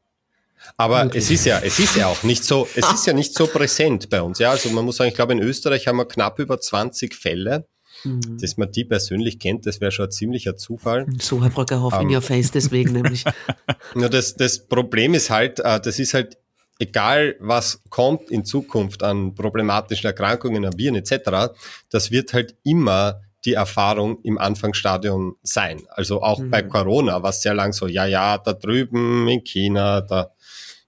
[0.77, 1.17] Aber okay.
[1.17, 4.09] es ist ja, es ist ja auch nicht so, es ist ja nicht so präsent
[4.09, 4.39] bei uns.
[4.39, 7.67] Ja, also man muss sagen, ich glaube, in Österreich haben wir knapp über 20 Fälle.
[8.03, 8.39] Mhm.
[8.41, 11.05] Dass man die persönlich kennt, das wäre schon ein ziemlicher Zufall.
[11.21, 12.15] So, Herr Brockerhoff, um, in ähm.
[12.15, 13.23] your face, deswegen nämlich.
[13.95, 16.37] Ja, das, das Problem ist halt, äh, das ist halt,
[16.79, 21.53] egal was kommt in Zukunft an problematischen Erkrankungen, an Viren etc.,
[21.89, 25.81] das wird halt immer die Erfahrung im Anfangsstadium sein.
[25.89, 26.49] Also auch mhm.
[26.49, 30.31] bei Corona, was sehr lang so, ja, ja, da drüben in China, da,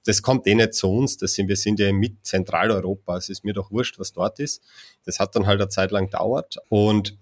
[0.05, 1.17] das kommt eh nicht zu uns.
[1.17, 3.17] Das sind, wir sind ja mit Zentraleuropa.
[3.17, 4.61] Es ist mir doch wurscht, was dort ist.
[5.03, 6.57] Das hat dann halt eine Zeit lang dauert.
[6.69, 7.17] Und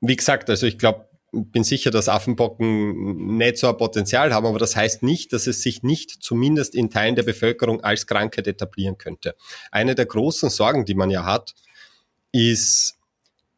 [0.00, 4.58] wie gesagt, also ich glaube, bin sicher, dass Affenpocken nicht so ein Potenzial haben, aber
[4.58, 8.96] das heißt nicht, dass es sich nicht zumindest in Teilen der Bevölkerung als Krankheit etablieren
[8.96, 9.34] könnte.
[9.70, 11.54] Eine der großen Sorgen, die man ja hat,
[12.32, 12.97] ist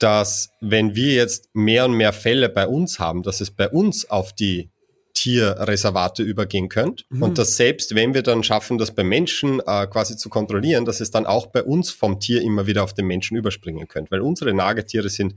[0.01, 4.11] dass wenn wir jetzt mehr und mehr Fälle bei uns haben, dass es bei uns
[4.11, 4.71] auf die
[5.15, 7.23] Tierreservate übergehen könnte mhm.
[7.23, 11.01] und dass selbst wenn wir dann schaffen, das bei Menschen äh, quasi zu kontrollieren, dass
[11.01, 14.23] es dann auch bei uns vom Tier immer wieder auf den Menschen überspringen könnte, weil
[14.23, 15.35] unsere Nagetiere sind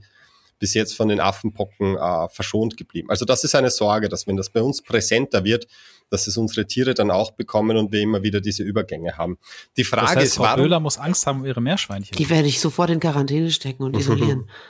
[0.58, 3.10] bis jetzt von den Affenpocken äh, verschont geblieben.
[3.10, 5.66] Also das ist eine Sorge, dass wenn das bei uns präsenter wird,
[6.10, 9.38] dass es unsere Tiere dann auch bekommen und wir immer wieder diese Übergänge haben.
[9.76, 12.16] Die Frage das heißt, ist, Frau warum Böhler muss Angst haben um ihre Meerschweinchen.
[12.16, 14.48] Die werde ich sofort in Quarantäne stecken und isolieren.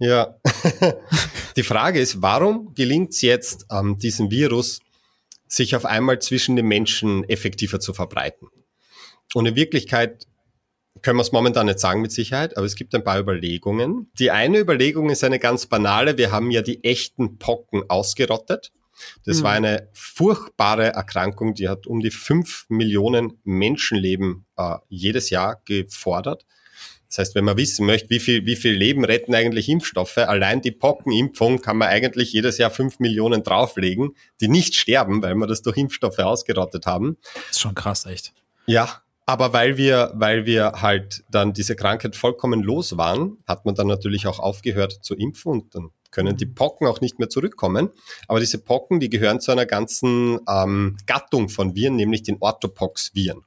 [0.00, 0.34] Ja,
[1.56, 4.80] die Frage ist, warum gelingt es jetzt, ähm, diesem Virus
[5.46, 8.48] sich auf einmal zwischen den Menschen effektiver zu verbreiten?
[9.34, 10.26] Und in Wirklichkeit
[11.02, 14.10] können wir es momentan nicht sagen mit Sicherheit, aber es gibt ein paar Überlegungen.
[14.18, 16.16] Die eine Überlegung ist eine ganz banale.
[16.18, 18.72] Wir haben ja die echten Pocken ausgerottet.
[19.24, 19.42] Das mhm.
[19.42, 26.44] war eine furchtbare Erkrankung, die hat um die fünf Millionen Menschenleben äh, jedes Jahr gefordert.
[27.08, 30.62] Das heißt, wenn man wissen möchte, wie viel, wie viel Leben retten eigentlich Impfstoffe, allein
[30.62, 35.46] die Pockenimpfung kann man eigentlich jedes Jahr fünf Millionen drauflegen, die nicht sterben, weil wir
[35.46, 37.16] das durch Impfstoffe ausgerottet haben.
[37.34, 38.32] Das ist schon krass, echt.
[38.66, 43.76] Ja, aber weil wir, weil wir halt dann diese Krankheit vollkommen los waren, hat man
[43.76, 47.90] dann natürlich auch aufgehört zu impfen und dann können die Pocken auch nicht mehr zurückkommen.
[48.28, 53.44] Aber diese Pocken, die gehören zu einer ganzen ähm, Gattung von Viren, nämlich den Orthopox-Viren.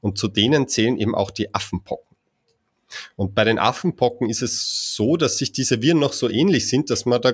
[0.00, 2.16] Und zu denen zählen eben auch die Affenpocken.
[3.16, 6.90] Und bei den Affenpocken ist es so, dass sich diese Viren noch so ähnlich sind,
[6.90, 7.32] dass man da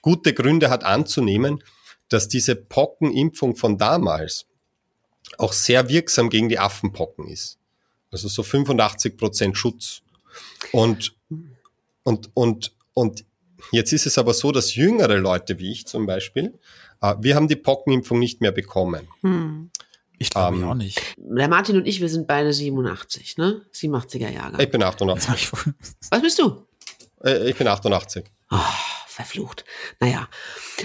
[0.00, 1.62] gute Gründe hat anzunehmen,
[2.08, 4.46] dass diese Pockenimpfung von damals
[5.38, 7.58] auch sehr wirksam gegen die Affenpocken ist.
[8.10, 10.02] Also so 85 Prozent Schutz.
[10.72, 11.14] Und,
[12.02, 13.24] und, und, und
[13.70, 16.58] Jetzt ist es aber so, dass jüngere Leute wie ich zum Beispiel,
[17.00, 19.08] äh, wir haben die Pockenimpfung nicht mehr bekommen.
[19.22, 19.70] Hm.
[20.18, 21.00] Ich glaube ähm, auch nicht.
[21.16, 23.62] Der Martin und ich, wir sind beide 87, ne?
[23.74, 24.62] 87er Jahre.
[24.62, 25.50] Ich bin 88.
[26.10, 26.64] Was bist du?
[27.24, 28.24] Äh, ich bin 88.
[28.50, 28.56] Oh,
[29.06, 29.64] verflucht.
[29.98, 30.28] Naja,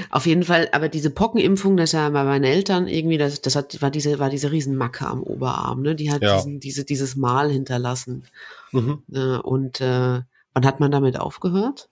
[0.10, 3.80] auf jeden Fall, aber diese Pockenimpfung, das ja bei meinen Eltern irgendwie, das, das hat,
[3.82, 5.96] war diese, war diese Riesenmacke am Oberarm, ne?
[5.96, 6.38] Die hat ja.
[6.38, 8.26] diesen, diese, dieses Mal hinterlassen.
[8.72, 9.04] Mhm.
[9.14, 10.22] Äh, und äh,
[10.54, 11.90] wann hat man damit aufgehört?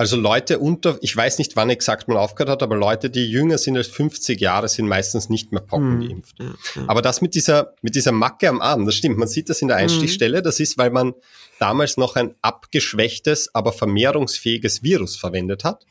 [0.00, 3.58] Also Leute unter, ich weiß nicht, wann exakt man aufgehört hat, aber Leute, die jünger
[3.58, 6.36] sind als 50 Jahre, sind meistens nicht mehr Pocken hm, geimpft.
[6.86, 9.18] Aber das mit dieser, mit dieser Macke am Arm, das stimmt.
[9.18, 9.82] Man sieht das in der hm.
[9.82, 10.40] Einstichstelle.
[10.40, 11.14] Das ist, weil man
[11.58, 15.84] damals noch ein abgeschwächtes, aber vermehrungsfähiges Virus verwendet hat.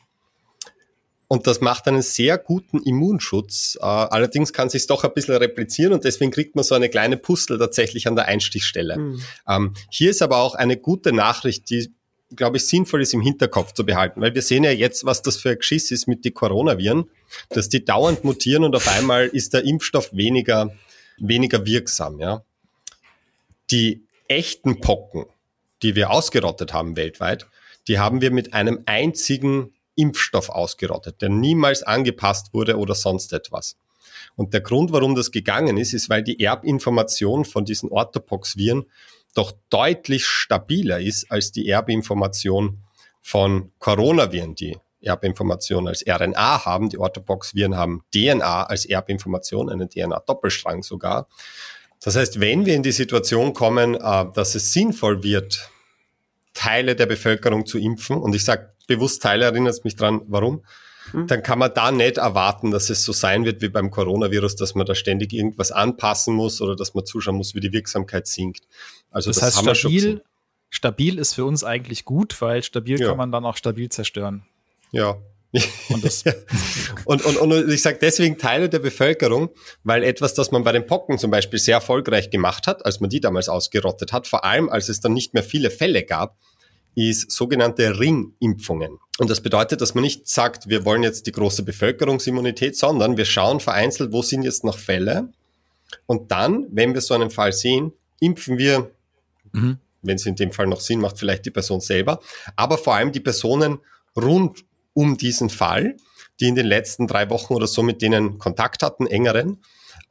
[1.27, 3.77] Und das macht einen sehr guten Immunschutz.
[3.81, 7.17] Äh, allerdings kann sich doch ein bisschen replizieren und deswegen kriegt man so eine kleine
[7.17, 8.97] Pustel tatsächlich an der Einstichstelle.
[8.97, 9.21] Mhm.
[9.49, 11.91] Ähm, hier ist aber auch eine gute Nachricht, die
[12.35, 15.37] glaube ich, sinnvoll ist im Hinterkopf zu behalten, weil wir sehen ja jetzt, was das
[15.37, 17.09] für ein Geschiss ist mit den Coronaviren,
[17.49, 20.71] dass die dauernd mutieren und auf einmal ist der Impfstoff weniger,
[21.17, 22.43] weniger wirksam, ja.
[23.71, 25.25] Die echten Pocken,
[25.83, 27.47] die wir ausgerottet haben weltweit,
[27.87, 33.77] die haben wir mit einem einzigen Impfstoff ausgerottet, der niemals angepasst wurde oder sonst etwas.
[34.35, 38.85] Und der Grund, warum das gegangen ist, ist, weil die Erbinformation von diesen Orthopox-Viren
[39.33, 42.83] doch deutlich stabiler ist als die Erbinformation
[43.21, 46.89] von Coronaviren, die Erbinformation als RNA haben.
[46.89, 51.27] Die Orthopox-Viren haben DNA als Erbinformation, einen DNA-Doppelstrang sogar.
[52.01, 55.69] Das heißt, wenn wir in die Situation kommen, äh, dass es sinnvoll wird,
[56.53, 60.63] Teile der Bevölkerung zu impfen, und ich sage bewusst Teile, erinnert es mich dran, warum?
[61.11, 61.27] Hm.
[61.27, 64.75] Dann kann man da nicht erwarten, dass es so sein wird wie beim Coronavirus, dass
[64.75, 68.67] man da ständig irgendwas anpassen muss oder dass man zuschauen muss, wie die Wirksamkeit sinkt.
[69.11, 70.23] Also das, das heißt, stabil,
[70.69, 73.09] stabil ist für uns eigentlich gut, weil stabil ja.
[73.09, 74.45] kann man dann auch stabil zerstören.
[74.91, 75.17] Ja,
[75.89, 76.03] und,
[77.05, 79.49] und, und, und ich sage deswegen Teile der Bevölkerung,
[79.83, 83.09] weil etwas, das man bei den Pocken zum Beispiel sehr erfolgreich gemacht hat, als man
[83.09, 86.37] die damals ausgerottet hat, vor allem als es dann nicht mehr viele Fälle gab,
[86.97, 88.97] ist sogenannte Ringimpfungen.
[89.19, 93.25] Und das bedeutet, dass man nicht sagt, wir wollen jetzt die große Bevölkerungsimmunität, sondern wir
[93.25, 95.31] schauen vereinzelt, wo sind jetzt noch Fälle.
[96.07, 98.89] Und dann, wenn wir so einen Fall sehen, impfen wir,
[99.51, 99.77] mhm.
[100.01, 102.19] wenn es in dem Fall noch Sinn macht, vielleicht die Person selber,
[102.55, 103.77] aber vor allem die Personen
[104.15, 105.97] rund um diesen Fall,
[106.39, 109.61] die in den letzten drei Wochen oder so mit denen Kontakt hatten, engeren.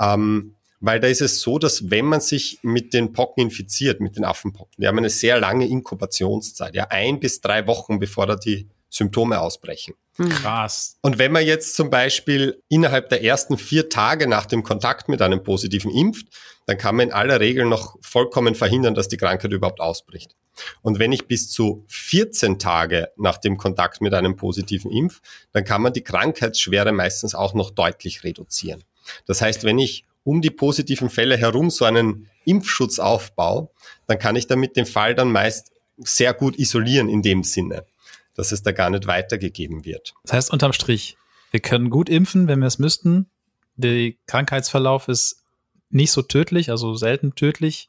[0.00, 4.16] Ähm, weil da ist es so, dass wenn man sich mit den Pocken infiziert, mit
[4.16, 8.36] den Affenpocken, die haben eine sehr lange Inkubationszeit, ja, ein bis drei Wochen, bevor da
[8.36, 9.94] die Symptome ausbrechen.
[10.16, 10.28] Hm.
[10.30, 10.96] Krass.
[11.02, 15.20] Und wenn man jetzt zum Beispiel innerhalb der ersten vier Tage nach dem Kontakt mit
[15.20, 16.28] einem Positiven impft,
[16.66, 20.34] dann kann man in aller Regel noch vollkommen verhindern, dass die Krankheit überhaupt ausbricht.
[20.80, 25.20] Und wenn ich bis zu 14 Tage nach dem Kontakt mit einem positiven Impf,
[25.52, 28.82] dann kann man die Krankheitsschwere meistens auch noch deutlich reduzieren.
[29.26, 33.70] Das heißt, wenn ich um die positiven Fälle herum so einen Impfschutz aufbaue,
[34.08, 37.86] dann kann ich damit den Fall dann meist sehr gut isolieren in dem Sinne,
[38.34, 40.14] dass es da gar nicht weitergegeben wird.
[40.24, 41.16] Das heißt unterm Strich,
[41.52, 43.30] wir können gut impfen, wenn wir es müssten.
[43.76, 45.44] Der Krankheitsverlauf ist
[45.90, 47.88] nicht so tödlich, also selten tödlich.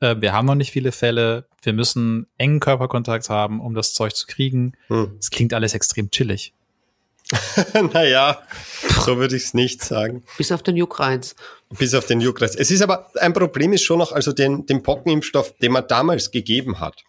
[0.00, 1.46] Äh, wir haben noch nicht viele Fälle.
[1.62, 4.72] Wir müssen engen Körperkontakt haben, um das Zeug zu kriegen.
[4.88, 5.16] Hm.
[5.20, 5.30] Es hm.
[5.30, 6.52] klingt alles extrem chillig.
[7.92, 8.40] naja,
[9.04, 10.22] so würde ich es nicht sagen.
[10.38, 11.34] Bis auf den Juckreiz.
[11.70, 12.54] Bis auf den Juckreiz.
[12.54, 16.30] Es ist aber, ein Problem ist schon noch, also den, den Pockenimpfstoff, den man damals
[16.30, 17.02] gegeben hat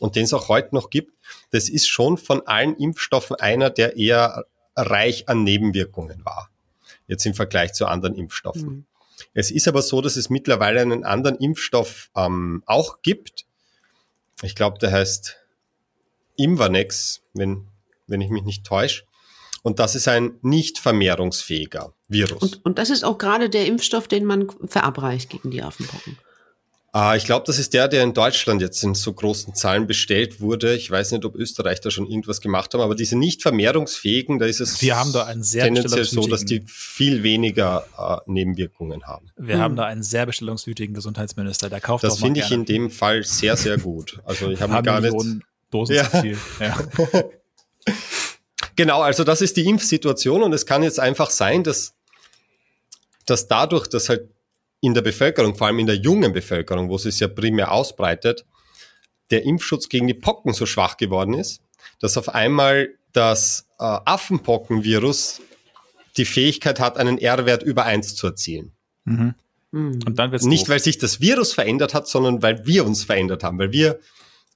[0.00, 1.12] und den es auch heute noch gibt,
[1.50, 4.44] das ist schon von allen Impfstoffen einer, der eher
[4.76, 6.50] reich an Nebenwirkungen war.
[7.06, 8.68] Jetzt im Vergleich zu anderen Impfstoffen.
[8.68, 8.86] Hm.
[9.34, 13.44] Es ist aber so, dass es mittlerweile einen anderen Impfstoff ähm, auch gibt.
[14.42, 15.36] Ich glaube, der heißt
[16.36, 17.66] Imvanex, wenn,
[18.06, 19.04] wenn ich mich nicht täusche.
[19.64, 22.42] Und das ist ein nicht vermehrungsfähiger Virus.
[22.42, 26.18] Und, und das ist auch gerade der Impfstoff, den man verabreicht gegen die Affenpocken.
[26.92, 30.42] Ah, ich glaube, das ist der, der in Deutschland jetzt in so großen Zahlen bestellt
[30.42, 30.74] wurde.
[30.74, 34.44] Ich weiß nicht, ob Österreich da schon irgendwas gemacht haben, aber diese nicht vermehrungsfähigen, da
[34.44, 39.06] ist es Wir haben da einen sehr tendenziell so, dass die viel weniger äh, Nebenwirkungen
[39.06, 39.30] haben.
[39.38, 39.62] Wir hm.
[39.62, 43.56] haben da einen sehr bestellungswütigen Gesundheitsminister, der kauft Das finde ich in dem Fall sehr,
[43.56, 44.20] sehr gut.
[44.24, 45.14] Also ich habe gar nicht
[45.70, 46.10] Dosen ja.
[46.10, 46.38] zu viel.
[46.60, 46.78] Ja.
[48.76, 51.94] genau, also das ist die Impfsituation und es kann jetzt einfach sein, dass
[53.26, 54.28] dass dadurch, dass halt
[54.80, 58.44] in der Bevölkerung, vor allem in der jungen Bevölkerung, wo es sich ja primär ausbreitet,
[59.30, 61.62] der Impfschutz gegen die Pocken so schwach geworden ist,
[62.00, 65.40] dass auf einmal das äh, Affenpockenvirus
[66.16, 68.72] die Fähigkeit hat, einen R-Wert über eins zu erzielen.
[69.04, 69.34] Mhm.
[69.70, 70.00] mhm.
[70.06, 70.70] Und dann wird's Nicht, doof.
[70.70, 73.98] weil sich das Virus verändert hat, sondern weil wir uns verändert haben, weil wir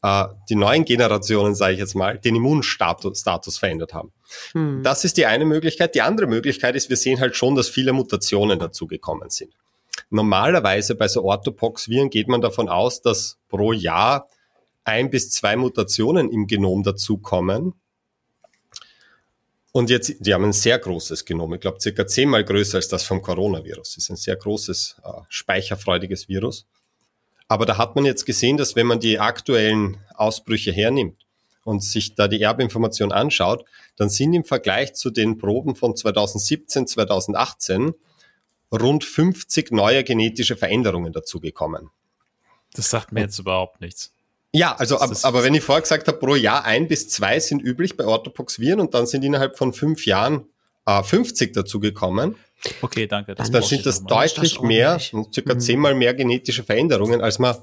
[0.03, 4.13] äh, die neuen Generationen, sage ich jetzt mal, den Immunstatus Status verändert haben.
[4.55, 4.83] Mhm.
[4.83, 5.95] Das ist die eine Möglichkeit.
[5.95, 9.53] Die andere Möglichkeit ist, wir sehen halt schon, dass viele Mutationen dazugekommen sind.
[10.11, 14.29] Normalerweise bei so Orthopox-Viren geht man davon aus, dass pro Jahr
[14.85, 17.75] ein bis zwei Mutationen im Genom dazukommen.
[19.73, 23.05] Und jetzt, die haben ein sehr großes Genom, ich glaube circa zehnmal größer als das
[23.05, 23.95] vom Coronavirus.
[23.95, 26.67] Das ist ein sehr großes, äh, speicherfreudiges Virus.
[27.49, 31.27] Aber da hat man jetzt gesehen, dass wenn man die aktuellen Ausbrüche hernimmt
[31.65, 33.65] und sich da die Erbinformation anschaut,
[33.97, 37.95] dann sind im Vergleich zu den Proben von 2017, 2018
[38.71, 41.91] rund 50 neue genetische Veränderungen dazugekommen.
[42.75, 44.13] Das sagt mir jetzt überhaupt nichts.
[44.53, 47.61] Ja, also ab, aber wenn ich vorher gesagt habe, pro Jahr ein bis zwei sind
[47.61, 50.47] üblich bei Orthopox-Viren und dann sind innerhalb von fünf Jahren
[50.87, 52.37] äh, 50 dazugekommen.
[52.83, 53.35] Okay, danke.
[53.35, 55.61] Das dann sind das deutlich das mehr, circa mhm.
[55.61, 57.57] zehnmal mehr genetische Veränderungen, als man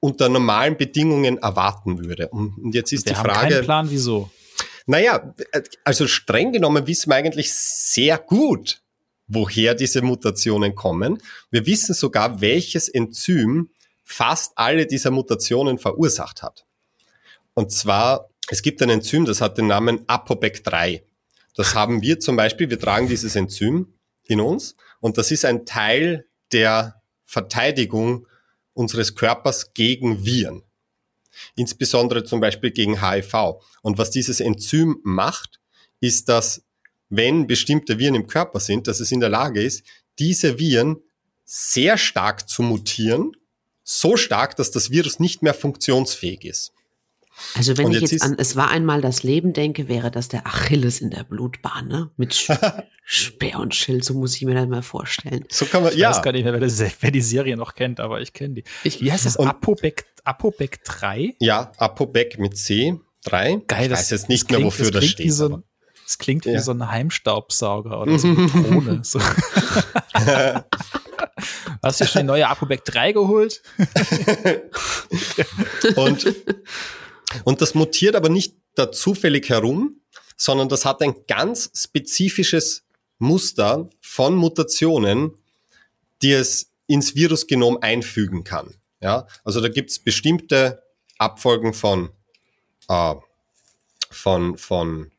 [0.00, 2.28] unter normalen Bedingungen erwarten würde.
[2.28, 3.34] Und jetzt ist Wir die Frage.
[3.34, 4.30] Haben keinen Plan, wieso?
[4.86, 5.34] Naja,
[5.84, 8.80] also streng genommen wissen wir eigentlich sehr gut,
[9.28, 11.22] woher diese Mutationen kommen.
[11.50, 13.70] Wir wissen sogar, welches Enzym
[14.02, 16.64] fast alle dieser Mutationen verursacht hat.
[17.54, 21.02] Und zwar, es gibt ein Enzym, das hat den Namen ApoBec3.
[21.54, 23.94] Das haben wir zum Beispiel, wir tragen dieses Enzym
[24.24, 28.26] in uns und das ist ein Teil der Verteidigung
[28.72, 30.62] unseres Körpers gegen Viren.
[31.54, 33.60] Insbesondere zum Beispiel gegen HIV.
[33.82, 35.60] Und was dieses Enzym macht,
[36.00, 36.64] ist, dass
[37.08, 39.84] wenn bestimmte Viren im Körper sind, dass es in der Lage ist,
[40.18, 40.96] diese Viren
[41.44, 43.36] sehr stark zu mutieren,
[43.82, 46.72] so stark, dass das Virus nicht mehr funktionsfähig ist.
[47.54, 50.46] Also wenn ich jetzt, jetzt an Es war einmal das Leben denke, wäre das der
[50.46, 52.10] Achilles in der Blutbahn, ne?
[52.16, 52.34] Mit
[53.04, 55.44] Speer und Schild, so muss ich mir das mal vorstellen.
[55.48, 56.10] So kann man, ich ja.
[56.10, 58.64] weiß gar nicht mehr, wer, das, wer die Serie noch kennt, aber ich kenne die.
[58.84, 59.36] Ich, Wie heißt das?
[59.36, 61.34] Apobec, Apobec 3?
[61.40, 63.62] Ja, Apobec mit C, 3.
[63.66, 65.32] Geil, ich weiß jetzt nicht mehr, klingt, wofür das, das steht.
[65.32, 65.64] So ein,
[66.04, 66.54] das klingt ja.
[66.54, 69.00] wie so ein Heimstaubsauger oder so eine Drohne.
[69.02, 69.20] So.
[71.82, 73.62] Hast du schon die neue Apobec 3 geholt?
[75.96, 76.26] und,
[77.44, 80.00] und das mutiert aber nicht da zufällig herum,
[80.36, 82.84] sondern das hat ein ganz spezifisches
[83.18, 85.34] Muster von Mutationen,
[86.22, 88.74] die es ins Virusgenom einfügen kann.
[89.00, 90.82] Ja, also da gibt es bestimmte
[91.18, 92.10] Abfolgen von,
[92.88, 93.14] äh,
[94.10, 95.10] von, von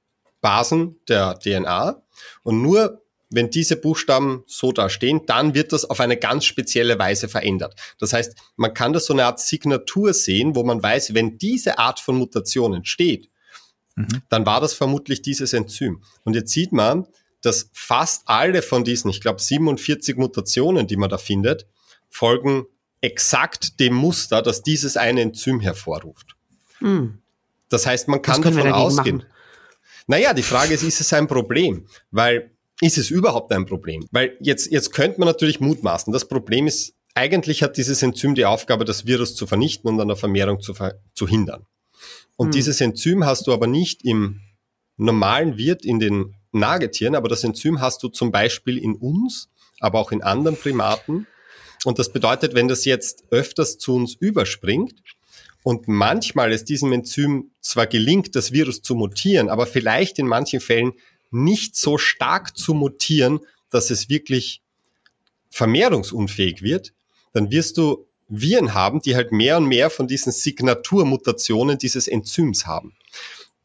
[0.42, 2.02] Basen der DNA
[2.44, 3.01] und nur
[3.32, 7.76] wenn diese Buchstaben so da stehen, dann wird das auf eine ganz spezielle Weise verändert.
[7.98, 11.80] Das heißt, man kann das so eine Art Signatur sehen, wo man weiß, wenn diese
[11.80, 13.30] Art von Mutation entsteht,
[13.96, 14.22] mhm.
[14.30, 16.04] dann war das vermutlich dieses Enzym.
[16.24, 17.08] Und jetzt sieht man,
[17.42, 21.66] dass fast alle von diesen, ich glaube 47 Mutationen, die man da findet,
[22.10, 22.66] folgen
[23.00, 26.36] exakt dem Muster, das dieses eine Enzym hervorruft.
[26.82, 27.20] Mhm.
[27.70, 29.18] Das heißt, man kann davon ausgehen.
[29.18, 29.30] Machen?
[30.08, 31.88] Naja, die Frage ist, ist es ein Problem?
[32.12, 32.51] Weil
[32.82, 34.06] ist es überhaupt ein Problem?
[34.12, 36.12] Weil jetzt, jetzt könnte man natürlich mutmaßen.
[36.12, 40.08] Das Problem ist, eigentlich hat dieses Enzym die Aufgabe, das Virus zu vernichten und an
[40.08, 41.66] der Vermehrung zu, ver zu hindern.
[42.36, 42.52] Und hm.
[42.52, 44.42] dieses Enzym hast du aber nicht im
[44.98, 50.00] normalen Wirt in den Nagetieren, aber das Enzym hast du zum Beispiel in uns, aber
[50.00, 51.28] auch in anderen Primaten.
[51.86, 54.96] Und das bedeutet, wenn das jetzt öfters zu uns überspringt
[55.64, 60.60] und manchmal es diesem Enzym zwar gelingt, das Virus zu mutieren, aber vielleicht in manchen
[60.60, 60.94] Fällen
[61.32, 64.62] nicht so stark zu mutieren, dass es wirklich
[65.50, 66.94] vermehrungsunfähig wird,
[67.34, 72.66] dann wirst du Viren haben, die halt mehr und mehr von diesen Signaturmutationen dieses Enzyms
[72.66, 72.96] haben.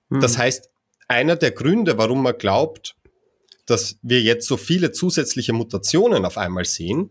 [0.08, 0.20] Mhm.
[0.20, 0.70] Das heißt,
[1.08, 2.96] einer der Gründe, warum man glaubt,
[3.64, 7.10] dass wir jetzt so viele zusätzliche Mutationen auf einmal sehen,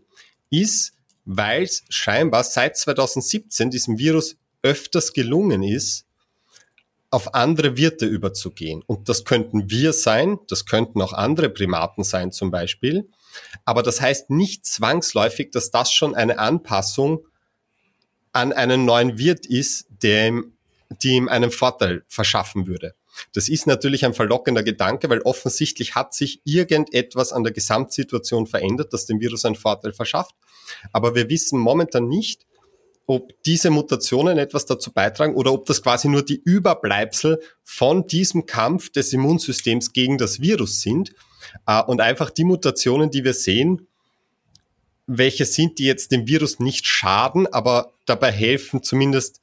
[0.50, 0.92] ist,
[1.24, 6.05] weil es scheinbar seit 2017 diesem Virus öfters gelungen ist,
[7.10, 8.82] auf andere Wirte überzugehen.
[8.86, 13.08] Und das könnten wir sein, das könnten auch andere Primaten sein zum Beispiel.
[13.64, 17.26] Aber das heißt nicht zwangsläufig, dass das schon eine Anpassung
[18.32, 20.52] an einen neuen Wirt ist, der ihm,
[21.02, 22.94] die ihm einen Vorteil verschaffen würde.
[23.32, 28.92] Das ist natürlich ein verlockender Gedanke, weil offensichtlich hat sich irgendetwas an der Gesamtsituation verändert,
[28.92, 30.34] das dem Virus einen Vorteil verschafft.
[30.92, 32.46] Aber wir wissen momentan nicht,
[33.06, 38.46] ob diese Mutationen etwas dazu beitragen oder ob das quasi nur die Überbleibsel von diesem
[38.46, 41.14] Kampf des Immunsystems gegen das Virus sind
[41.66, 43.86] äh, und einfach die Mutationen, die wir sehen,
[45.06, 49.40] welche sind, die jetzt dem Virus nicht schaden, aber dabei helfen, zumindest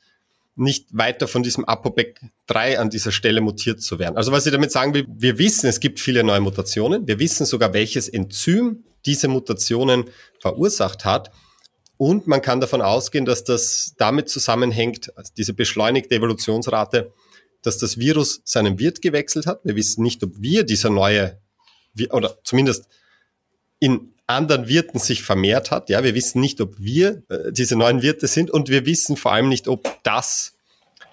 [0.55, 4.17] nicht weiter von diesem Apopec 3 an dieser Stelle mutiert zu werden.
[4.17, 7.07] Also was ich damit sagen will, wir wissen, es gibt viele neue Mutationen.
[7.07, 10.05] Wir wissen sogar, welches Enzym diese Mutationen
[10.39, 11.31] verursacht hat.
[11.97, 17.11] Und man kann davon ausgehen, dass das damit zusammenhängt, also diese beschleunigte Evolutionsrate,
[17.61, 19.61] dass das Virus seinen Wirt gewechselt hat.
[19.63, 21.39] Wir wissen nicht, ob wir dieser neue,
[22.09, 22.87] oder zumindest
[23.79, 25.89] in anderen Wirten sich vermehrt hat.
[25.89, 29.33] Ja, wir wissen nicht, ob wir äh, diese neuen Wirte sind und wir wissen vor
[29.33, 30.53] allem nicht, ob das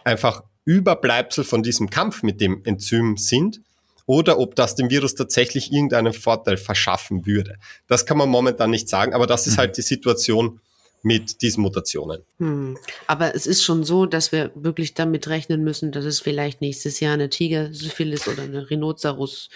[0.04, 3.60] einfach Überbleibsel von diesem Kampf mit dem Enzym sind
[4.06, 7.58] oder ob das dem Virus tatsächlich irgendeinen Vorteil verschaffen würde.
[7.86, 9.58] Das kann man momentan nicht sagen, aber das ist mhm.
[9.58, 10.60] halt die Situation,
[11.02, 12.22] mit diesen Mutationen.
[12.38, 12.76] Hm.
[13.06, 17.00] Aber es ist schon so, dass wir wirklich damit rechnen müssen, dass es vielleicht nächstes
[17.00, 19.48] Jahr eine Tiger-Syphilis oder eine Rhinoceros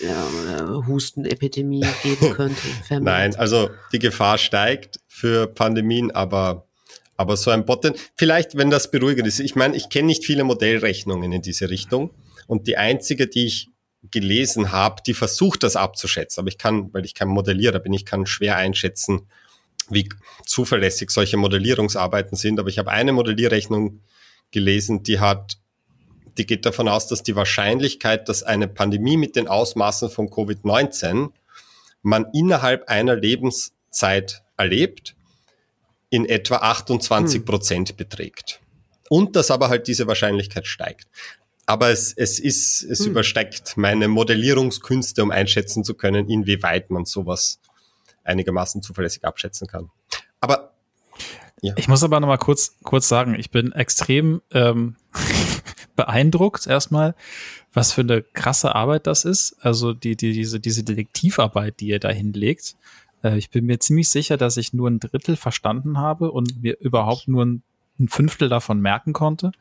[0.00, 2.60] ja, Hustenepidemie geben könnte.
[3.00, 6.66] Nein, also die Gefahr steigt für Pandemien, aber
[7.16, 9.38] aber so ein Botten, vielleicht wenn das beruhigend ist.
[9.38, 12.10] Ich meine, ich kenne nicht viele Modellrechnungen in diese Richtung
[12.46, 13.68] und die einzige, die ich
[14.10, 18.04] gelesen habe, die versucht das abzuschätzen, aber ich kann, weil ich kein Modellierer bin, ich
[18.04, 19.28] kann schwer einschätzen,
[19.90, 20.08] wie
[20.46, 22.58] zuverlässig solche Modellierungsarbeiten sind.
[22.58, 24.00] Aber ich habe eine Modellierrechnung
[24.50, 25.58] gelesen, die hat,
[26.38, 31.30] die geht davon aus, dass die Wahrscheinlichkeit, dass eine Pandemie mit den Ausmaßen von Covid-19
[32.02, 35.14] man innerhalb einer Lebenszeit erlebt,
[36.10, 37.96] in etwa 28 Prozent hm.
[37.96, 38.60] beträgt.
[39.08, 41.06] Und dass aber halt diese Wahrscheinlichkeit steigt.
[41.64, 43.12] Aber es, es ist, es hm.
[43.12, 47.60] übersteigt meine Modellierungskünste, um einschätzen zu können, inwieweit man sowas
[48.24, 49.90] einigermaßen zuverlässig abschätzen kann.
[50.40, 50.72] Aber
[51.62, 51.74] Ja.
[51.76, 54.96] Ich muss aber noch mal kurz, kurz sagen, ich bin extrem ähm,
[55.96, 57.14] beeindruckt erstmal,
[57.72, 59.56] was für eine krasse Arbeit das ist.
[59.60, 62.74] Also die, die, diese, diese Detektivarbeit, die ihr da hinlegt.
[63.22, 66.78] Äh, ich bin mir ziemlich sicher, dass ich nur ein Drittel verstanden habe und mir
[66.80, 67.62] überhaupt nur ein,
[68.00, 69.52] ein Fünftel davon merken konnte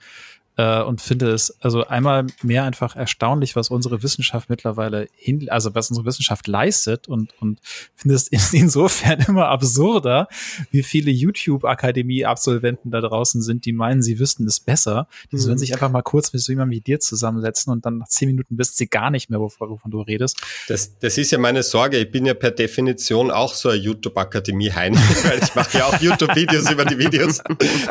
[0.57, 5.73] äh, und finde es also einmal mehr einfach erstaunlich, was unsere Wissenschaft mittlerweile hin, also
[5.75, 7.59] was unsere Wissenschaft leistet und, und
[7.95, 10.27] finde es insofern immer absurder,
[10.71, 15.07] wie viele YouTube-Akademie-Absolventen da draußen sind, die meinen, sie wüssten es besser.
[15.31, 15.41] Die mhm.
[15.41, 18.27] sollen sich einfach mal kurz mit so jemandem wie dir zusammensetzen und dann nach zehn
[18.27, 20.37] Minuten wissen sie gar nicht mehr, wovon, wovon du redest.
[20.67, 21.97] Das, das ist ja meine Sorge.
[21.97, 26.69] Ich bin ja per Definition auch so ein YouTube-Akademie-Hein, weil ich mache ja auch YouTube-Videos
[26.69, 27.41] über die Videos.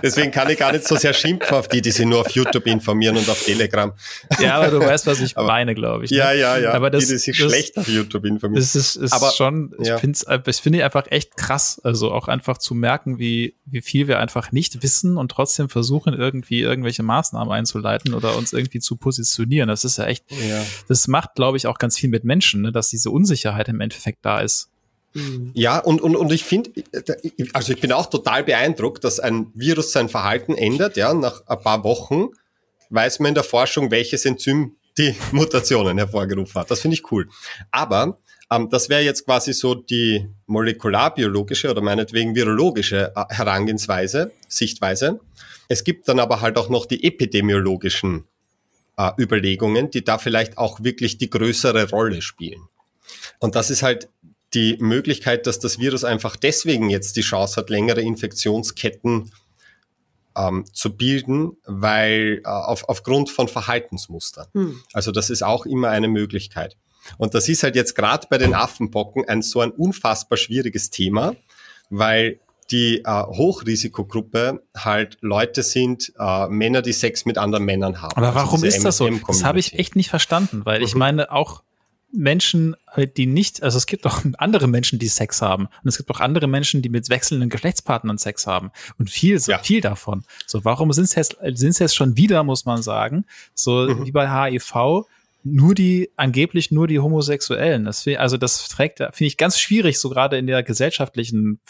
[0.02, 2.49] Deswegen kann ich gar nicht so sehr schimpfen auf die, die sich nur auf YouTube
[2.52, 3.92] YouTube informieren und auf Telegram.
[4.40, 6.10] Ja, aber du weißt, was ich aber, meine, glaube ich.
[6.10, 6.18] Ne?
[6.18, 6.72] Ja, ja, ja.
[6.72, 8.60] Aber das, die, die sich das, schlecht auf YouTube informieren.
[8.60, 9.98] Das ist, ist aber, schon, ich ja.
[9.98, 14.08] finde es ich finde einfach echt krass, also auch einfach zu merken, wie, wie viel
[14.08, 18.96] wir einfach nicht wissen und trotzdem versuchen, irgendwie irgendwelche Maßnahmen einzuleiten oder uns irgendwie zu
[18.96, 19.68] positionieren.
[19.68, 20.64] Das ist ja echt, ja.
[20.88, 24.24] das macht, glaube ich, auch ganz viel mit Menschen, ne, dass diese Unsicherheit im Endeffekt
[24.24, 24.70] da ist.
[25.14, 25.50] Mhm.
[25.54, 26.70] Ja, und, und, und ich finde,
[27.52, 31.60] also ich bin auch total beeindruckt, dass ein Virus sein Verhalten ändert, ja, nach ein
[31.60, 32.28] paar Wochen
[32.90, 36.70] weiß man in der Forschung, welches Enzym die Mutationen hervorgerufen hat.
[36.70, 37.28] Das finde ich cool.
[37.70, 38.18] Aber
[38.50, 45.20] ähm, das wäre jetzt quasi so die molekularbiologische oder meinetwegen virologische äh, Herangehensweise, Sichtweise.
[45.68, 48.24] Es gibt dann aber halt auch noch die epidemiologischen
[48.96, 52.68] äh, Überlegungen, die da vielleicht auch wirklich die größere Rolle spielen.
[53.38, 54.08] Und das ist halt
[54.52, 59.30] die Möglichkeit, dass das Virus einfach deswegen jetzt die Chance hat, längere Infektionsketten
[60.48, 64.46] ähm, zu bilden, weil äh, auf, aufgrund von Verhaltensmustern.
[64.54, 64.80] Hm.
[64.92, 66.76] Also das ist auch immer eine Möglichkeit.
[67.18, 71.34] Und das ist halt jetzt gerade bei den Affenpocken ein so ein unfassbar schwieriges Thema,
[71.88, 78.14] weil die äh, Hochrisikogruppe halt Leute sind, äh, Männer, die Sex mit anderen Männern haben.
[78.16, 79.10] Aber also warum ist das so?
[79.26, 80.84] Das habe ich echt nicht verstanden, weil mhm.
[80.84, 81.62] ich meine auch
[82.12, 85.66] Menschen, äh, die nicht, also es gibt auch andere Menschen, die Sex haben.
[85.66, 88.70] Und es gibt auch andere Menschen, die mit wechselnden Geschlechtspartnern Sex haben.
[88.98, 89.58] Und viel, ja.
[89.58, 90.24] viel davon.
[90.46, 94.06] So, warum sind es jetzt, jetzt schon wieder, muss man sagen, so mhm.
[94.06, 95.06] wie bei HIV,
[95.42, 97.84] nur die, angeblich nur die Homosexuellen.
[97.84, 101.60] Das, also das trägt, finde ich ganz schwierig, so gerade in der gesellschaftlichen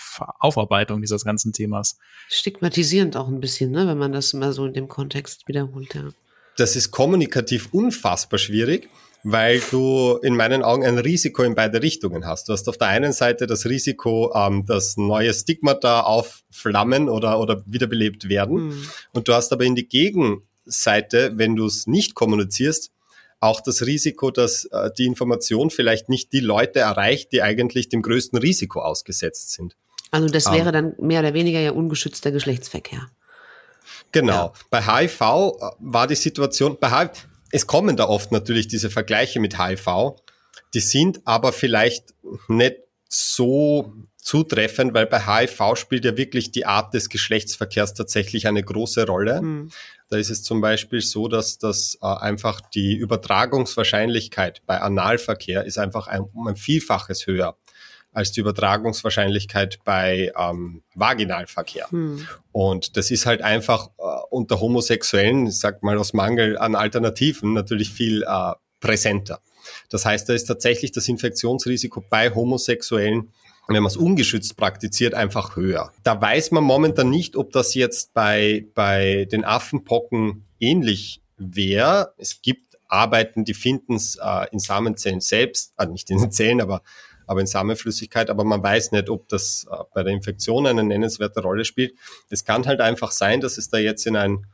[0.41, 1.99] Aufarbeitung dieses ganzen Themas.
[2.29, 6.09] Stigmatisierend auch ein bisschen, ne, wenn man das immer so in dem Kontext wiederholt, ja.
[6.57, 8.89] Das ist kommunikativ unfassbar schwierig
[9.23, 12.49] weil du in meinen Augen ein Risiko in beide Richtungen hast.
[12.49, 17.63] Du hast auf der einen Seite das Risiko, ähm, dass neue Stigmata aufflammen oder, oder
[17.67, 18.69] wiederbelebt werden.
[18.69, 18.89] Mhm.
[19.13, 22.93] Und du hast aber in die Gegenseite, wenn du es nicht kommunizierst,
[23.41, 28.03] auch das Risiko, dass äh, die Information vielleicht nicht die Leute erreicht, die eigentlich dem
[28.03, 29.77] größten Risiko ausgesetzt sind.
[30.11, 30.53] Also das ähm.
[30.53, 33.11] wäre dann mehr oder weniger ja ungeschützter Geschlechtsverkehr.
[34.13, 34.33] Genau.
[34.33, 34.53] Ja.
[34.71, 39.41] Bei HIV äh, war die Situation, bei HIV, es kommen da oft natürlich diese Vergleiche
[39.41, 40.17] mit HIV,
[40.75, 42.15] die sind aber vielleicht
[42.49, 42.77] nicht
[43.09, 49.07] so zutreffend, weil bei HIV spielt ja wirklich die Art des Geschlechtsverkehrs tatsächlich eine große
[49.07, 49.43] Rolle.
[49.43, 49.71] Mhm.
[50.09, 55.79] Da ist es zum Beispiel so, dass das äh, einfach die Übertragungswahrscheinlichkeit bei Analverkehr ist
[55.79, 57.57] einfach ein, um ein Vielfaches höher
[58.13, 61.87] als die Übertragungswahrscheinlichkeit bei ähm, Vaginalverkehr.
[61.91, 62.27] Hm.
[62.53, 67.53] Und das ist halt einfach äh, unter Homosexuellen, ich sag mal aus Mangel an Alternativen,
[67.53, 69.41] natürlich viel äh, präsenter.
[69.91, 73.31] Das heißt, da ist tatsächlich das Infektionsrisiko bei Homosexuellen
[73.75, 75.93] wenn man es ungeschützt praktiziert, einfach höher.
[76.03, 82.13] Da weiß man momentan nicht, ob das jetzt bei, bei den Affenpocken ähnlich wäre.
[82.17, 86.61] Es gibt Arbeiten, die finden es äh, in Samenzellen selbst, äh, nicht in den Zellen,
[86.61, 86.83] aber
[87.31, 91.41] aber in Samenflüssigkeit, aber man weiß nicht, ob das äh, bei der Infektion eine nennenswerte
[91.41, 91.95] Rolle spielt.
[92.29, 94.47] Es kann halt einfach sein, dass es da jetzt in ein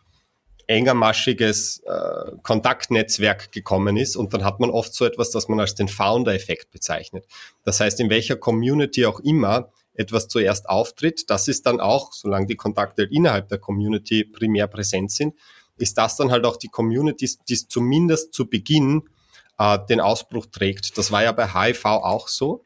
[0.66, 5.74] engermaschiges äh, Kontaktnetzwerk gekommen ist und dann hat man oft so etwas, das man als
[5.74, 7.24] den Founder-Effekt bezeichnet.
[7.64, 12.45] Das heißt, in welcher Community auch immer etwas zuerst auftritt, das ist dann auch, solange
[12.45, 15.35] die Kontakte innerhalb der Community primär präsent sind,
[15.79, 19.05] ist das dann halt auch die Community, die zumindest zu Beginn
[19.59, 20.99] äh, den Ausbruch trägt.
[20.99, 22.66] Das war ja bei HIV auch so.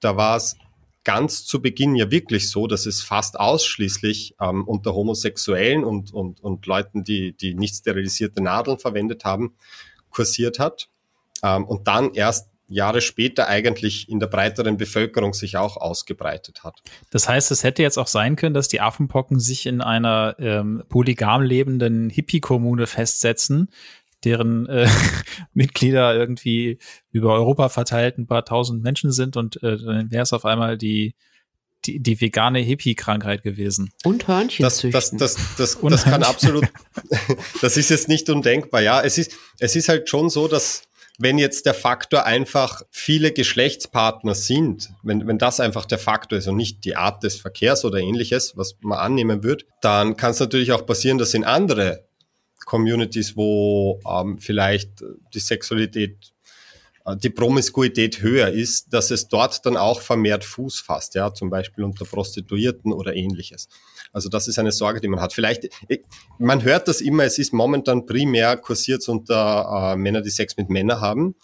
[0.00, 0.56] Da war es
[1.04, 6.40] ganz zu Beginn ja wirklich so, dass es fast ausschließlich ähm, unter Homosexuellen und, und,
[6.42, 9.54] und Leuten, die, die nicht sterilisierte Nadeln verwendet haben,
[10.10, 10.88] kursiert hat.
[11.42, 16.82] Ähm, und dann erst Jahre später eigentlich in der breiteren Bevölkerung sich auch ausgebreitet hat.
[17.10, 20.82] Das heißt, es hätte jetzt auch sein können, dass die Affenpocken sich in einer ähm,
[20.90, 23.70] polygam lebenden Hippie-Kommune festsetzen,
[24.24, 24.88] deren äh,
[25.52, 26.78] Mitglieder irgendwie
[27.10, 30.78] über Europa verteilt ein paar tausend Menschen sind und äh, dann wäre es auf einmal
[30.78, 31.14] die
[31.84, 33.92] die, die vegane Hippie-Krankheit gewesen.
[34.04, 35.18] Und Hörnchen Das, züchten.
[35.18, 36.66] das, das, das, das kann absolut,
[37.60, 38.80] das ist jetzt nicht undenkbar.
[38.82, 40.82] Ja, es ist, es ist halt schon so, dass
[41.18, 46.46] wenn jetzt der Faktor einfach viele Geschlechtspartner sind, wenn, wenn das einfach der Faktor ist
[46.46, 50.40] und nicht die Art des Verkehrs oder ähnliches, was man annehmen wird, dann kann es
[50.40, 52.07] natürlich auch passieren, dass in andere
[52.68, 55.02] Communities, wo ähm, vielleicht
[55.34, 56.18] die Sexualität,
[57.06, 61.48] äh, die Promiskuität höher ist, dass es dort dann auch vermehrt Fuß fasst, ja, zum
[61.50, 63.68] Beispiel unter Prostituierten oder ähnliches.
[64.12, 65.32] Also das ist eine Sorge, die man hat.
[65.32, 66.02] Vielleicht, ich-
[66.38, 70.68] man hört das immer, es ist momentan primär kursiert unter äh, Männer, die Sex mit
[70.68, 71.34] Männern haben.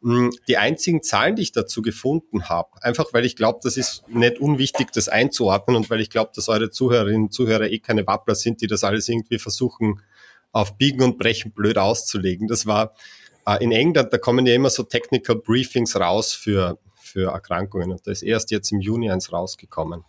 [0.00, 4.02] Mm, Die einzigen Zahlen, die ich dazu gefunden habe, einfach weil ich glaube, das ist
[4.08, 8.06] nicht unwichtig, das einzuordnen und weil ich glaube, dass eure Zuhörerinnen und Zuhörer eh keine
[8.06, 10.00] Wappler sind, die das alles irgendwie versuchen,
[10.54, 12.48] auf Biegen und Brechen blöd auszulegen.
[12.48, 12.94] Das war
[13.46, 18.06] äh, in England, da kommen ja immer so Technical Briefings raus für, für Erkrankungen und
[18.06, 20.04] da ist erst jetzt im Juni eins rausgekommen.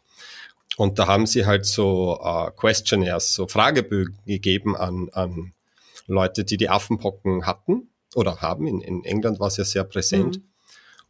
[0.77, 5.53] Und da haben sie halt so äh, Questionnaires, so Fragebögen gegeben an, an
[6.05, 8.67] Leute, die die Affenpocken hatten oder haben.
[8.67, 10.37] In, in England war es ja sehr präsent.
[10.37, 10.43] Mhm.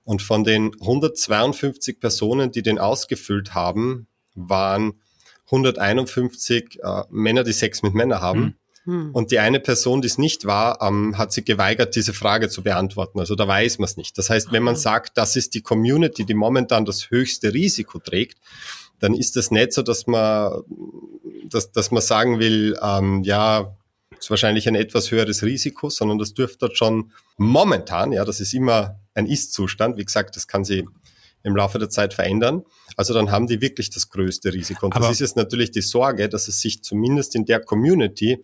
[0.06, 5.02] Und von den 152 Personen, die den ausgefüllt haben, waren
[5.46, 8.56] 151 äh, Männer, die Sex mit Männern haben.
[8.86, 9.12] Hm.
[9.14, 12.64] Und die eine Person, die es nicht war, ähm, hat sich geweigert, diese Frage zu
[12.64, 13.20] beantworten.
[13.20, 14.18] Also da weiß man es nicht.
[14.18, 18.38] Das heißt, wenn man sagt, das ist die Community, die momentan das höchste Risiko trägt,
[19.00, 20.62] dann ist das nicht so, dass man,
[21.50, 23.76] dass, dass man sagen will, ähm, ja,
[24.18, 28.54] ist wahrscheinlich ein etwas höheres Risiko, sondern das dürfte dort schon momentan, ja, das ist
[28.54, 29.98] immer ein Ist-Zustand.
[29.98, 30.86] Wie gesagt, das kann sich
[31.44, 32.64] im Laufe der Zeit verändern.
[32.98, 34.88] Also dann haben die wirklich das größte Risiko.
[34.88, 38.44] Und Aber- das ist jetzt natürlich die Sorge, dass es sich zumindest in der Community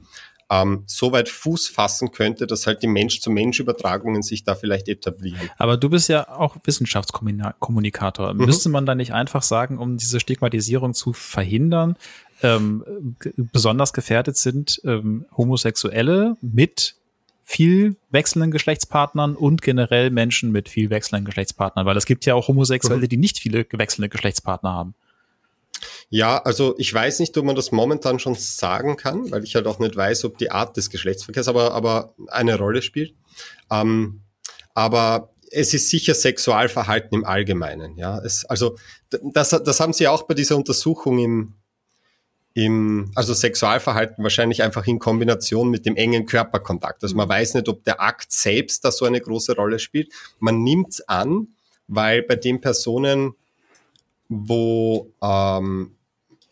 [0.51, 5.49] ähm, so weit Fuß fassen könnte, dass halt die Mensch-zu-Mensch-Übertragungen sich da vielleicht etablieren.
[5.57, 8.33] Aber du bist ja auch Wissenschaftskommunikator.
[8.33, 8.45] Mhm.
[8.45, 11.95] Müsste man da nicht einfach sagen, um diese Stigmatisierung zu verhindern,
[12.43, 16.95] ähm, besonders gefährdet sind ähm, Homosexuelle mit
[17.43, 22.47] viel wechselnden Geschlechtspartnern und generell Menschen mit viel wechselnden Geschlechtspartnern, weil es gibt ja auch
[22.47, 23.09] Homosexuelle, Mhm.
[23.09, 24.95] die nicht viele wechselnde Geschlechtspartner haben.
[26.13, 29.65] Ja, also ich weiß nicht, ob man das momentan schon sagen kann, weil ich halt
[29.65, 33.15] auch nicht weiß, ob die Art des Geschlechtsverkehrs aber, aber eine Rolle spielt.
[33.71, 34.19] Ähm,
[34.73, 37.97] aber es ist sicher Sexualverhalten im Allgemeinen.
[37.97, 38.75] Ja, es, also
[39.09, 41.53] das, das haben Sie auch bei dieser Untersuchung im,
[42.55, 47.03] im, also Sexualverhalten wahrscheinlich einfach in Kombination mit dem engen Körperkontakt.
[47.03, 50.11] Also man weiß nicht, ob der Akt selbst da so eine große Rolle spielt.
[50.39, 51.47] Man nimmt's an,
[51.87, 53.33] weil bei den Personen,
[54.27, 55.95] wo, ähm,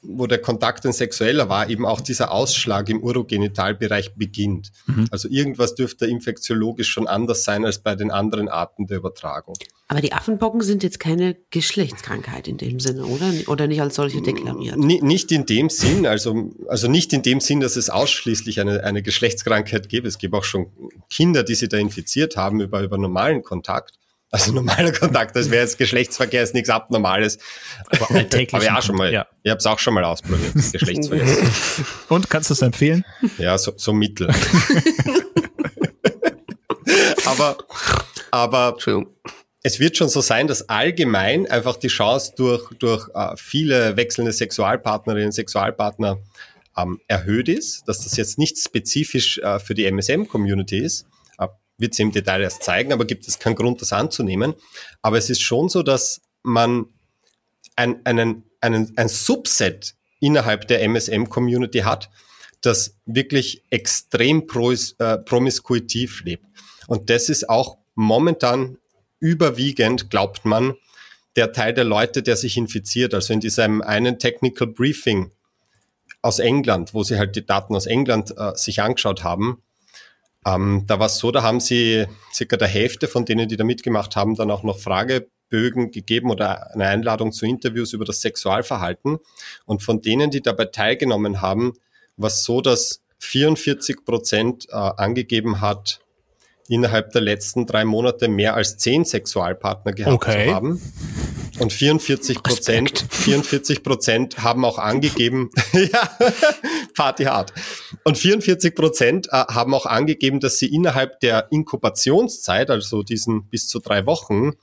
[0.02, 4.72] wo der Kontakt ein sexueller war, eben auch dieser Ausschlag im Urogenitalbereich beginnt.
[4.88, 5.08] Mhm.
[5.12, 9.56] Also irgendwas dürfte infektiologisch schon anders sein als bei den anderen Arten der Übertragung.
[9.88, 13.32] Aber die Affenpocken sind jetzt keine Geschlechtskrankheit in dem Sinne, oder?
[13.48, 14.78] Oder nicht als solche deklariert?
[14.78, 18.84] Ni- Nicht in dem Sinn, also, also nicht in dem Sinn, dass es ausschließlich eine,
[18.84, 20.06] eine Geschlechtskrankheit gibt.
[20.08, 20.68] Es gibt auch schon
[21.10, 23.96] Kinder, die sie da infiziert haben über, über normalen Kontakt.
[24.32, 27.40] Also normaler Kontakt, das wäre jetzt Geschlechtsverkehr, ist nichts Abnormales.
[27.90, 29.12] Aber alltäglichen Aber ja, schon mal.
[29.12, 29.26] Ja.
[29.42, 31.38] Ich habe es auch schon mal ausprobiert, das Geschlechtsverkehr.
[32.10, 33.04] Und kannst du es empfehlen?
[33.40, 34.30] Ja, so, so mittel.
[37.26, 37.58] aber,
[38.30, 38.78] aber
[39.64, 44.32] es wird schon so sein, dass allgemein einfach die Chance durch, durch äh, viele wechselnde
[44.32, 46.20] Sexualpartnerinnen und Sexualpartner
[46.78, 51.08] ähm, erhöht ist, dass das jetzt nicht spezifisch äh, für die MSM-Community ist,
[51.80, 54.54] wird sie im Detail erst zeigen, aber gibt es keinen Grund, das anzunehmen.
[55.02, 56.86] Aber es ist schon so, dass man
[57.76, 62.10] ein, einen, einen, ein Subset innerhalb der MSM-Community hat,
[62.62, 66.46] das wirklich extrem prois, äh, promiskuitiv lebt.
[66.88, 68.78] Und das ist auch momentan
[69.20, 70.74] überwiegend, glaubt man,
[71.36, 73.14] der Teil der Leute, der sich infiziert.
[73.14, 75.32] Also in diesem einen Technical Briefing
[76.22, 79.62] aus England, wo sie halt die Daten aus England äh, sich angeschaut haben,
[80.56, 83.64] ähm, da war es so, da haben sie circa der Hälfte von denen, die da
[83.64, 89.18] mitgemacht haben, dann auch noch Fragebögen gegeben oder eine Einladung zu Interviews über das Sexualverhalten.
[89.66, 91.74] Und von denen, die dabei teilgenommen haben,
[92.18, 96.00] war es so, dass 44 Prozent äh, angegeben hat,
[96.68, 100.48] innerhalb der letzten drei Monate mehr als zehn Sexualpartner gehabt Okay.
[100.48, 100.82] zu haben.
[101.60, 106.18] Und 44 Prozent, 44 Prozent haben auch angegeben, ja,
[106.96, 107.54] Party hart.
[108.04, 113.68] Und 44 Prozent äh, haben auch angegeben, dass sie innerhalb der Inkubationszeit, also diesen bis
[113.68, 114.54] zu drei Wochen,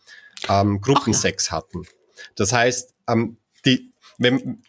[0.49, 1.86] ähm, Gruppensex hatten.
[2.34, 3.36] Das heißt, ähm,
[4.19, 4.62] wenn,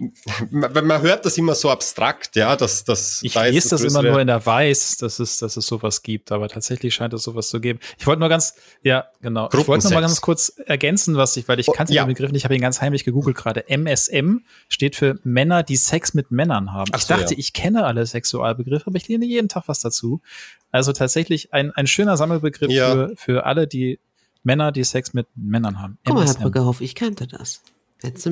[0.52, 3.22] wenn man hört das immer so abstrakt, ja, dass das.
[3.24, 6.32] Ich da lese das immer nur in der Weiß, dass es, dass es sowas gibt,
[6.32, 7.80] aber tatsächlich scheint es sowas zu geben.
[7.98, 9.50] Ich wollte nur ganz, ja, genau.
[9.52, 12.04] Ich wollte nur mal ganz kurz ergänzen, was ich, weil ich oh, kannte ja.
[12.04, 13.70] den Begriff nicht, ich habe ihn ganz heimlich gegoogelt gerade.
[13.70, 16.92] MSM steht für Männer, die Sex mit Männern haben.
[16.94, 17.40] Ach ich dachte, ja.
[17.40, 20.22] ich kenne alle Sexualbegriffe, aber ich lerne jeden Tag was dazu.
[20.72, 22.92] Also tatsächlich ein, ein schöner Sammelbegriff ja.
[22.92, 24.00] für, für alle, die
[24.44, 25.98] Männer, die Sex mit Männern haben.
[26.06, 27.62] Guck mal, Herr Brückerhoff, ich kannte das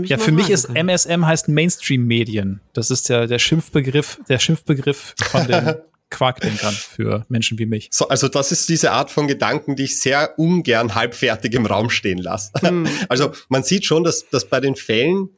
[0.04, 0.90] ja, für mich ist können.
[0.90, 2.62] MSM heißt Mainstream-Medien.
[2.74, 5.76] Das ist der, der Schimpfbegriff, der Schimpfbegriff von den
[6.10, 7.90] Quarkdenkern für Menschen wie mich.
[7.92, 11.90] So, also das ist diese Art von Gedanken, die ich sehr ungern halbfertig im Raum
[11.90, 12.52] stehen lasse.
[12.60, 12.88] Hm.
[13.10, 15.30] Also man sieht schon, dass, dass bei den Fällen,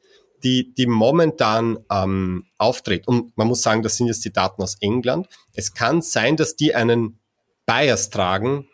[0.43, 4.77] die, die momentan ähm, auftritt, und man muss sagen, das sind jetzt die Daten aus
[4.81, 7.19] England, es kann sein, dass die einen
[7.65, 8.67] Bias tragen,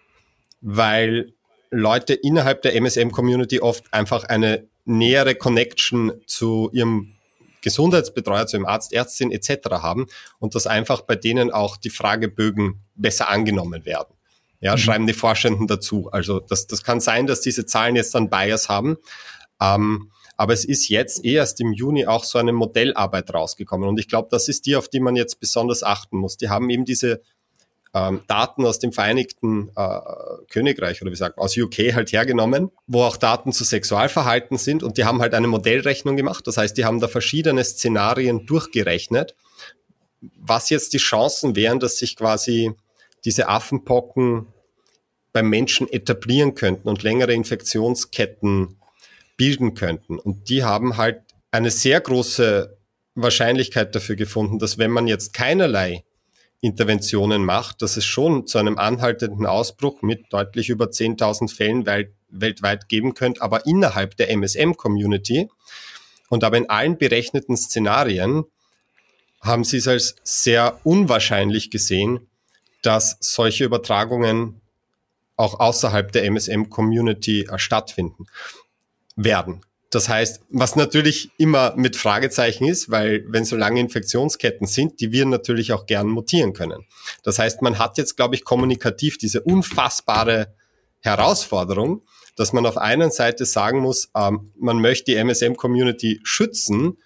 [0.61, 1.33] weil
[1.71, 7.15] Leute innerhalb der MSM-Community oft einfach eine nähere Connection zu ihrem
[7.61, 9.69] Gesundheitsbetreuer, zu ihrem Arzt, Ärztin etc.
[9.71, 10.07] haben
[10.39, 14.13] und dass einfach bei denen auch die Fragebögen besser angenommen werden.
[14.59, 14.77] Ja, mhm.
[14.77, 16.09] schreiben die Forschenden dazu.
[16.11, 18.97] Also das, das kann sein, dass diese Zahlen jetzt dann Bias haben.
[19.61, 23.87] Ähm, aber es ist jetzt erst im Juni auch so eine Modellarbeit rausgekommen.
[23.87, 26.37] Und ich glaube, das ist die, auf die man jetzt besonders achten muss.
[26.37, 27.21] Die haben eben diese
[27.93, 29.99] ähm, Daten aus dem Vereinigten äh,
[30.49, 34.97] Königreich oder wie sagt aus UK halt hergenommen, wo auch Daten zu Sexualverhalten sind und
[34.97, 36.47] die haben halt eine Modellrechnung gemacht.
[36.47, 39.35] Das heißt, die haben da verschiedene Szenarien durchgerechnet,
[40.37, 42.73] was jetzt die Chancen wären, dass sich quasi
[43.25, 44.47] diese Affenpocken
[45.31, 48.77] beim Menschen etablieren könnten und längere Infektionsketten
[49.37, 50.19] bilden könnten.
[50.19, 51.21] Und die haben halt
[51.51, 52.77] eine sehr große
[53.15, 56.03] Wahrscheinlichkeit dafür gefunden, dass wenn man jetzt keinerlei
[56.63, 62.13] Interventionen macht, dass es schon zu einem anhaltenden Ausbruch mit deutlich über 10.000 Fällen welt
[62.35, 65.49] weltweit geben könnte, aber innerhalb der MSM-Community
[66.29, 68.45] und aber in allen berechneten Szenarien
[69.39, 72.27] haben sie es als sehr unwahrscheinlich gesehen,
[72.81, 74.61] dass solche Übertragungen
[75.35, 78.25] auch außerhalb der MSM-Community stattfinden
[79.15, 79.61] werden.
[79.93, 85.11] Das heißt, was natürlich immer mit Fragezeichen ist, weil wenn so lange Infektionsketten sind, die
[85.11, 86.85] wir natürlich auch gern mutieren können.
[87.21, 90.55] Das heißt, man hat jetzt, glaube ich, kommunikativ diese unfassbare
[90.99, 92.01] Herausforderung,
[92.35, 96.97] dass man auf einer Seite sagen muss, ähm, man möchte die MSM-Community schützen,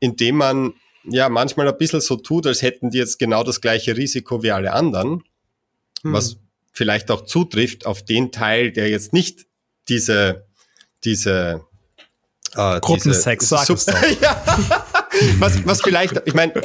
[0.00, 0.72] indem man
[1.04, 4.50] ja manchmal ein bisschen so tut, als hätten die jetzt genau das gleiche Risiko wie
[4.50, 5.22] alle anderen,
[6.02, 6.12] hm.
[6.12, 6.38] was
[6.72, 9.46] vielleicht auch zutrifft auf den Teil, der jetzt nicht
[9.88, 10.46] diese,
[11.04, 11.69] diese
[12.54, 13.76] äh, Gruppensex, sag doch.
[14.20, 14.42] ja.
[15.38, 16.52] was, was vielleicht, ich meine,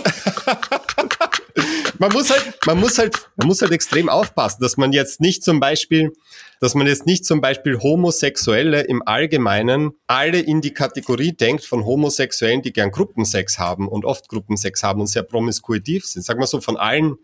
[2.00, 5.44] man muss halt, man muss halt, man muss halt extrem aufpassen, dass man jetzt nicht
[5.44, 6.14] zum Beispiel,
[6.60, 11.86] dass man jetzt nicht zum Beispiel Homosexuelle im Allgemeinen alle in die Kategorie denkt von
[11.86, 16.24] Homosexuellen, die gern Gruppensex haben und oft Gruppensex haben und sehr promiskuitiv sind.
[16.24, 17.18] Sag mal so, von allen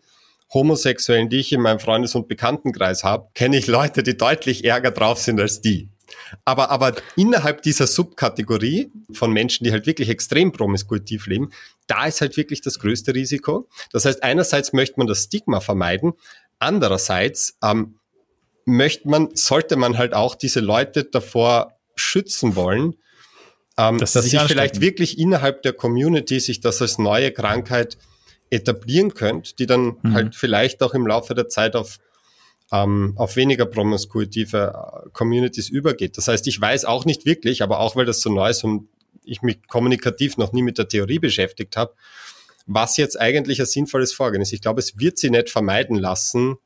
[0.53, 4.91] Homosexuellen, die ich in meinem Freundes- und Bekanntenkreis habe, kenne ich Leute, die deutlich ärger
[4.91, 5.91] drauf sind als die.
[6.46, 11.52] Aber, aber innerhalb dieser Subkategorie von Menschen, die halt wirklich extrem promiskuitiv leben,
[11.88, 13.68] da ist halt wirklich das größte Risiko.
[13.92, 16.14] Das heißt, einerseits möchte man das Stigma vermeiden,
[16.60, 17.96] andererseits ähm,
[18.66, 22.96] möchte man, sollte man halt auch diese Leute davor schützen wollen,
[23.78, 27.98] ähm, dass, dass sich vielleicht wirklich innerhalb der Community sich das als neue Krankheit
[28.50, 30.14] etablieren könnte, die dann mhm.
[30.14, 32.00] halt vielleicht auch im Laufe der Zeit auf
[32.72, 36.18] ähm, auf weniger promiskuitive äh, Communities übergeht.
[36.18, 38.88] Das heißt, ich weiß auch nicht wirklich, aber auch weil das so neu ist und
[39.24, 41.94] ich mich kommunikativ noch nie mit der Theorie beschäftigt habe,
[42.66, 44.54] was jetzt eigentlich ein sinnvolles Vorgehen ist.
[44.54, 46.58] Ich glaube, es wird sie nicht vermeiden lassen,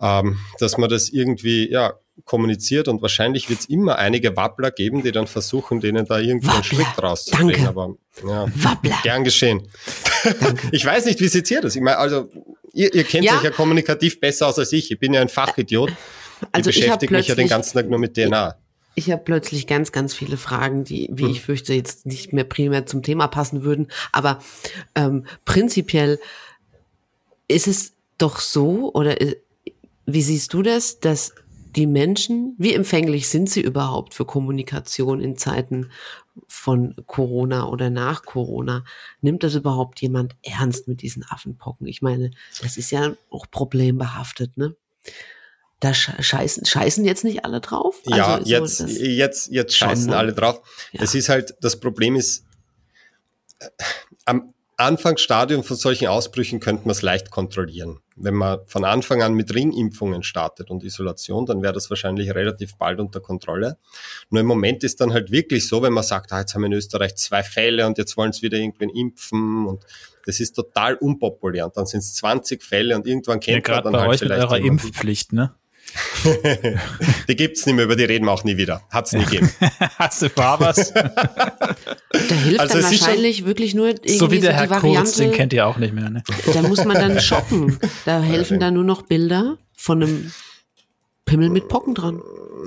[0.00, 5.02] ähm, dass man das irgendwie ja, kommuniziert und wahrscheinlich wird es immer einige Wappler geben,
[5.02, 7.66] die dann versuchen, denen da irgendwie Wappler, einen Strick draus zu kriegen.
[7.66, 8.98] Aber ja, Wappler.
[9.02, 9.68] gern geschehen.
[10.72, 11.74] ich weiß nicht, wie seht ihr das?
[11.74, 12.28] Ich meine, also
[12.74, 13.36] Ihr, ihr kennt ja.
[13.36, 14.90] euch ja kommunikativ besser aus als ich.
[14.90, 15.92] Ich bin ja ein Fachidiot.
[16.52, 18.56] Also ich beschäftige mich ja den ganzen Tag nur mit DNA.
[18.94, 21.30] Ich, ich habe plötzlich ganz, ganz viele Fragen, die, wie hm.
[21.30, 23.88] ich fürchte, jetzt nicht mehr primär zum Thema passen würden.
[24.12, 24.40] Aber
[24.94, 26.18] ähm, prinzipiell
[27.48, 29.36] ist es doch so, oder äh,
[30.06, 31.34] wie siehst du das, dass
[31.76, 35.90] die Menschen, wie empfänglich sind sie überhaupt für Kommunikation in Zeiten
[36.48, 38.84] von Corona oder nach Corona?
[39.20, 41.86] Nimmt das überhaupt jemand ernst mit diesen Affenpocken?
[41.86, 42.30] Ich meine,
[42.62, 44.76] das ist ja auch problembehaftet, ne?
[45.80, 48.00] Da scheißen, scheißen jetzt nicht alle drauf?
[48.06, 50.16] Also ja, jetzt, so jetzt, jetzt scheißen ne?
[50.16, 50.62] alle drauf.
[50.92, 51.00] Ja.
[51.00, 52.44] Das ist halt, das Problem ist,
[53.58, 53.68] äh,
[54.24, 58.00] am, Anfangsstadium von solchen Ausbrüchen könnte man es leicht kontrollieren.
[58.16, 62.76] Wenn man von Anfang an mit Ringimpfungen startet und Isolation, dann wäre das wahrscheinlich relativ
[62.76, 63.78] bald unter Kontrolle.
[64.30, 66.66] Nur im Moment ist dann halt wirklich so, wenn man sagt, ah, jetzt haben wir
[66.66, 69.84] in Österreich zwei Fälle und jetzt wollen es wieder irgendwen impfen und
[70.26, 71.66] das ist total unpopulär.
[71.66, 74.20] Und dann sind es 20 Fälle und irgendwann kennt ja, man dann bei halt euch
[74.20, 74.86] mit vielleicht eurer jemanden.
[74.86, 75.54] Impfpflicht, ne?
[77.28, 78.82] die gibt's nicht mehr, über die reden wir auch nie wieder.
[78.90, 79.50] Hat's nie gegeben.
[79.98, 80.92] Hast du war was?
[82.28, 84.66] Da hilft Also dann es schon- wahrscheinlich wirklich nur irgendwie so wie der die Herr
[84.68, 85.18] Kurz, Variante.
[85.18, 86.22] den kennt ihr auch nicht mehr, ne?
[86.52, 87.78] Da muss man dann shoppen.
[88.04, 90.32] Da helfen dann nur noch Bilder von einem
[91.24, 92.22] Pimmel mit Pocken dran.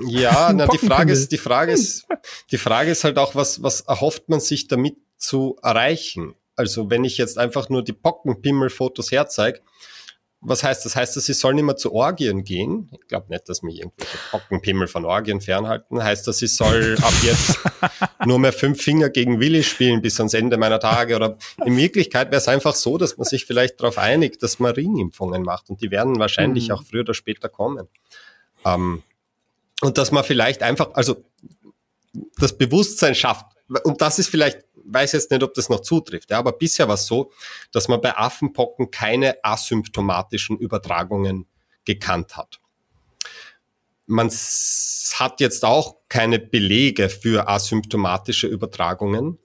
[0.06, 2.06] Ja, na, die Frage ist, die Frage ist,
[2.50, 6.34] die Frage ist halt auch, was, was erhofft man sich damit zu erreichen?
[6.54, 9.60] Also, wenn ich jetzt einfach nur die Pockenpimmel-Fotos herzeige,
[10.40, 10.94] was heißt das?
[10.94, 12.88] Heißt das, sie sollen immer zu Orgien gehen?
[12.92, 16.02] Ich glaube nicht, dass mich irgendwelche Pockenpimmel von Orgien fernhalten.
[16.02, 17.58] Heißt das, ich soll ab jetzt
[18.24, 21.16] nur mehr fünf Finger gegen Willi spielen bis ans Ende meiner Tage?
[21.16, 24.72] Oder in Wirklichkeit wäre es einfach so, dass man sich vielleicht darauf einigt, dass man
[24.72, 25.70] Ringimpfungen macht.
[25.70, 26.74] Und die werden wahrscheinlich Mhm.
[26.74, 27.88] auch früher oder später kommen.
[28.64, 29.02] Ähm,
[29.80, 31.24] und dass man vielleicht einfach, also
[32.38, 33.46] das Bewusstsein schafft.
[33.84, 36.94] Und das ist vielleicht, weiß jetzt nicht, ob das noch zutrifft, ja, aber bisher war
[36.94, 37.32] es so,
[37.72, 41.46] dass man bei Affenpocken keine asymptomatischen Übertragungen
[41.84, 42.60] gekannt hat.
[44.06, 49.38] Man hat jetzt auch keine Belege für asymptomatische Übertragungen.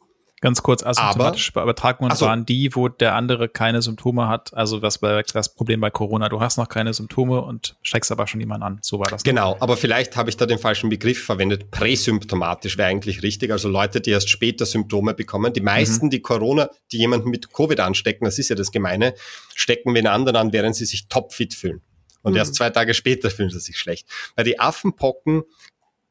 [0.44, 2.26] Ganz kurz, asymptomatische Übertragungen Ach so.
[2.26, 4.54] waren die, wo der andere keine Symptome hat.
[4.54, 6.28] Also was bei das Problem bei Corona.
[6.28, 8.80] Du hast noch keine Symptome und steckst aber schon jemanden an.
[8.82, 9.24] So war das.
[9.24, 11.72] Genau, aber vielleicht habe ich da den falschen Begriff verwendet.
[11.72, 13.52] Präsymptomatisch wäre eigentlich richtig.
[13.54, 15.54] Also Leute, die erst später Symptome bekommen.
[15.54, 19.14] Die meisten, die Corona, die jemanden mit Covid anstecken, das ist ja das Gemeine,
[19.56, 21.82] stecken wen anderen an, während sie sich topfit fühlen.
[22.22, 22.40] Und Mhm.
[22.40, 24.10] erst zwei Tage später fühlen sie sich schlecht.
[24.36, 25.44] Bei die Affenpocken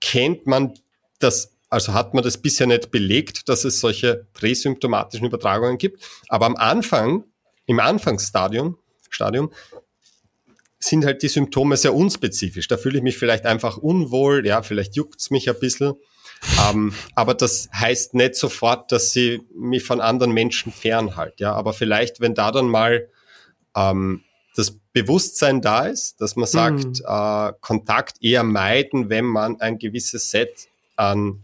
[0.01, 0.73] kennt man
[1.19, 6.05] das, also hat man das bisher nicht belegt, dass es solche präsymptomatischen Übertragungen gibt.
[6.29, 7.25] Aber am Anfang,
[7.65, 8.77] im Anfangsstadium,
[9.09, 9.51] Stadium,
[10.79, 12.69] sind halt die Symptome sehr unspezifisch.
[12.69, 15.95] Da fühle ich mich vielleicht einfach unwohl, ja, vielleicht juckt's mich ein bisschen.
[16.69, 21.41] Ähm, aber das heißt nicht sofort, dass sie mich von anderen Menschen fernhält.
[21.41, 23.09] Ja, aber vielleicht, wenn da dann mal
[23.75, 24.25] ähm,
[24.57, 30.31] das Bewusstsein da ist, dass man sagt, äh, Kontakt eher meiden, wenn man ein gewisses
[30.31, 31.43] Set an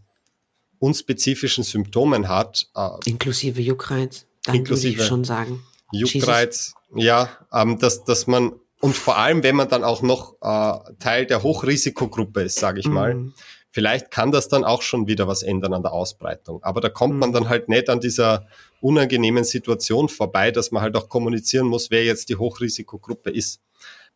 [0.78, 4.26] unspezifischen Symptomen hat, äh, Inklusive Juckreiz.
[4.44, 5.62] Dann würde Inklusive ich schon sagen.
[5.92, 10.94] Juckreiz, ja, ähm, dass, dass man, und vor allem, wenn man dann auch noch äh,
[10.98, 13.34] Teil der Hochrisikogruppe ist, sage ich mal, Mhm.
[13.70, 16.62] vielleicht kann das dann auch schon wieder was ändern an der Ausbreitung.
[16.62, 17.34] Aber da kommt man Mhm.
[17.34, 18.46] dann halt nicht an dieser
[18.80, 23.60] unangenehmen Situation vorbei, dass man halt auch kommunizieren muss, wer jetzt die Hochrisikogruppe ist.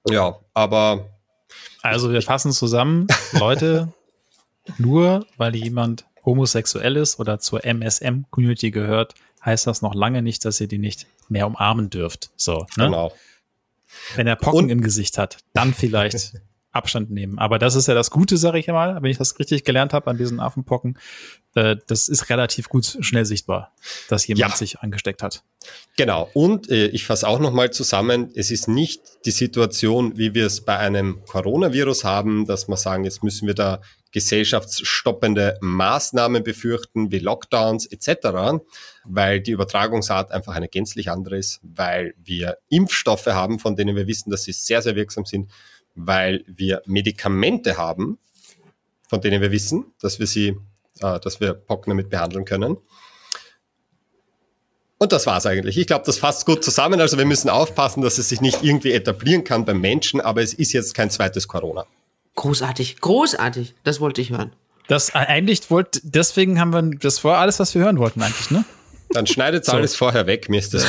[0.08, 1.08] Ja, aber
[1.82, 3.92] Also wir fassen zusammen, Leute,
[4.78, 9.14] nur weil jemand homosexuell ist oder zur MSM-Community gehört,
[9.44, 12.30] heißt das noch lange nicht, dass ihr die nicht mehr umarmen dürft.
[12.36, 12.84] So, ne?
[12.86, 13.12] genau.
[14.16, 16.32] Wenn er Pocken Und- im Gesicht hat, dann vielleicht
[16.74, 17.38] Abstand nehmen.
[17.38, 20.10] Aber das ist ja das Gute, sage ich mal, wenn ich das richtig gelernt habe
[20.10, 20.96] an diesen Affenpocken.
[21.54, 23.72] Äh, das ist relativ gut schnell sichtbar,
[24.08, 24.56] dass jemand Ja.
[24.56, 25.42] sich angesteckt hat.
[25.98, 26.30] Genau.
[26.32, 30.62] Und äh, ich fasse auch nochmal zusammen, es ist nicht die Situation, wie wir es
[30.62, 33.82] bei einem Coronavirus haben, dass wir sagen, jetzt müssen wir da
[34.12, 38.62] gesellschaftsstoppende Maßnahmen befürchten, wie Lockdowns etc.,
[39.04, 44.06] weil die Übertragungsart einfach eine gänzlich andere ist, weil wir Impfstoffe haben, von denen wir
[44.06, 45.50] wissen, dass sie sehr, sehr wirksam sind,
[45.94, 48.18] weil wir Medikamente haben,
[49.08, 50.56] von denen wir wissen, dass wir sie,
[51.00, 52.76] äh, dass wir Pocken damit behandeln können.
[54.98, 55.78] Und das war's eigentlich.
[55.78, 57.00] Ich glaube, das fasst gut zusammen.
[57.00, 60.54] Also wir müssen aufpassen, dass es sich nicht irgendwie etablieren kann beim Menschen, aber es
[60.54, 61.86] ist jetzt kein zweites Corona.
[62.34, 63.74] Großartig, großartig.
[63.84, 64.52] Das wollte ich hören.
[64.88, 68.50] Das äh, eigentlich wollt, deswegen haben wir, das war alles, was wir hören wollten eigentlich,
[68.50, 68.64] ne?
[69.10, 70.86] Dann schneidet alles vorher weg, mir ist das.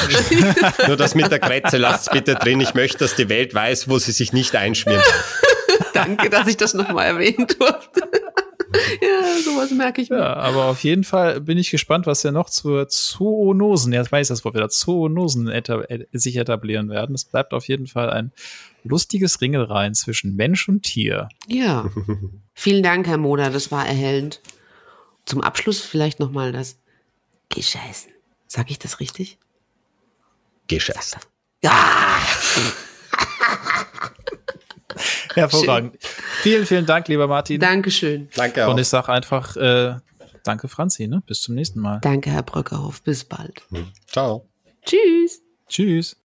[0.87, 2.61] Nur das mit der Kretze lasst bitte drin.
[2.61, 5.41] Ich möchte, dass die Welt weiß, wo sie sich nicht einschmieren darf.
[5.93, 8.01] Danke, dass ich das nochmal erwähnen durfte.
[9.01, 10.19] ja, sowas merke ich mir.
[10.19, 14.27] Ja, aber auf jeden Fall bin ich gespannt, was wir noch zur Zoonosen, jetzt weiß
[14.27, 17.15] ich das Wort wieder, Zoonosen eta äh, sich etablieren werden.
[17.15, 18.31] Es bleibt auf jeden Fall ein
[18.83, 21.29] lustiges Ringelreihen zwischen Mensch und Tier.
[21.47, 21.89] Ja.
[22.53, 24.41] Vielen Dank, Herr Moder, das war erhellend.
[25.25, 26.77] Zum Abschluss vielleicht nochmal das
[27.49, 28.11] Gescheißen.
[28.47, 29.37] Sag ich das richtig?
[30.67, 31.17] Gescheiß.
[31.63, 31.71] Ja!
[35.33, 35.97] Hervorragend.
[36.41, 37.59] Vielen, vielen Dank, lieber Martin.
[37.59, 38.29] Dankeschön.
[38.35, 38.71] Danke auch.
[38.71, 39.95] Und ich sage einfach, äh,
[40.43, 41.23] danke Franzi, ne?
[41.25, 41.99] Bis zum nächsten Mal.
[42.01, 43.01] Danke, Herr Bröckerhoff.
[43.01, 43.63] Bis bald.
[44.07, 44.47] Ciao.
[44.85, 45.41] Tschüss.
[45.67, 46.22] Tschüss.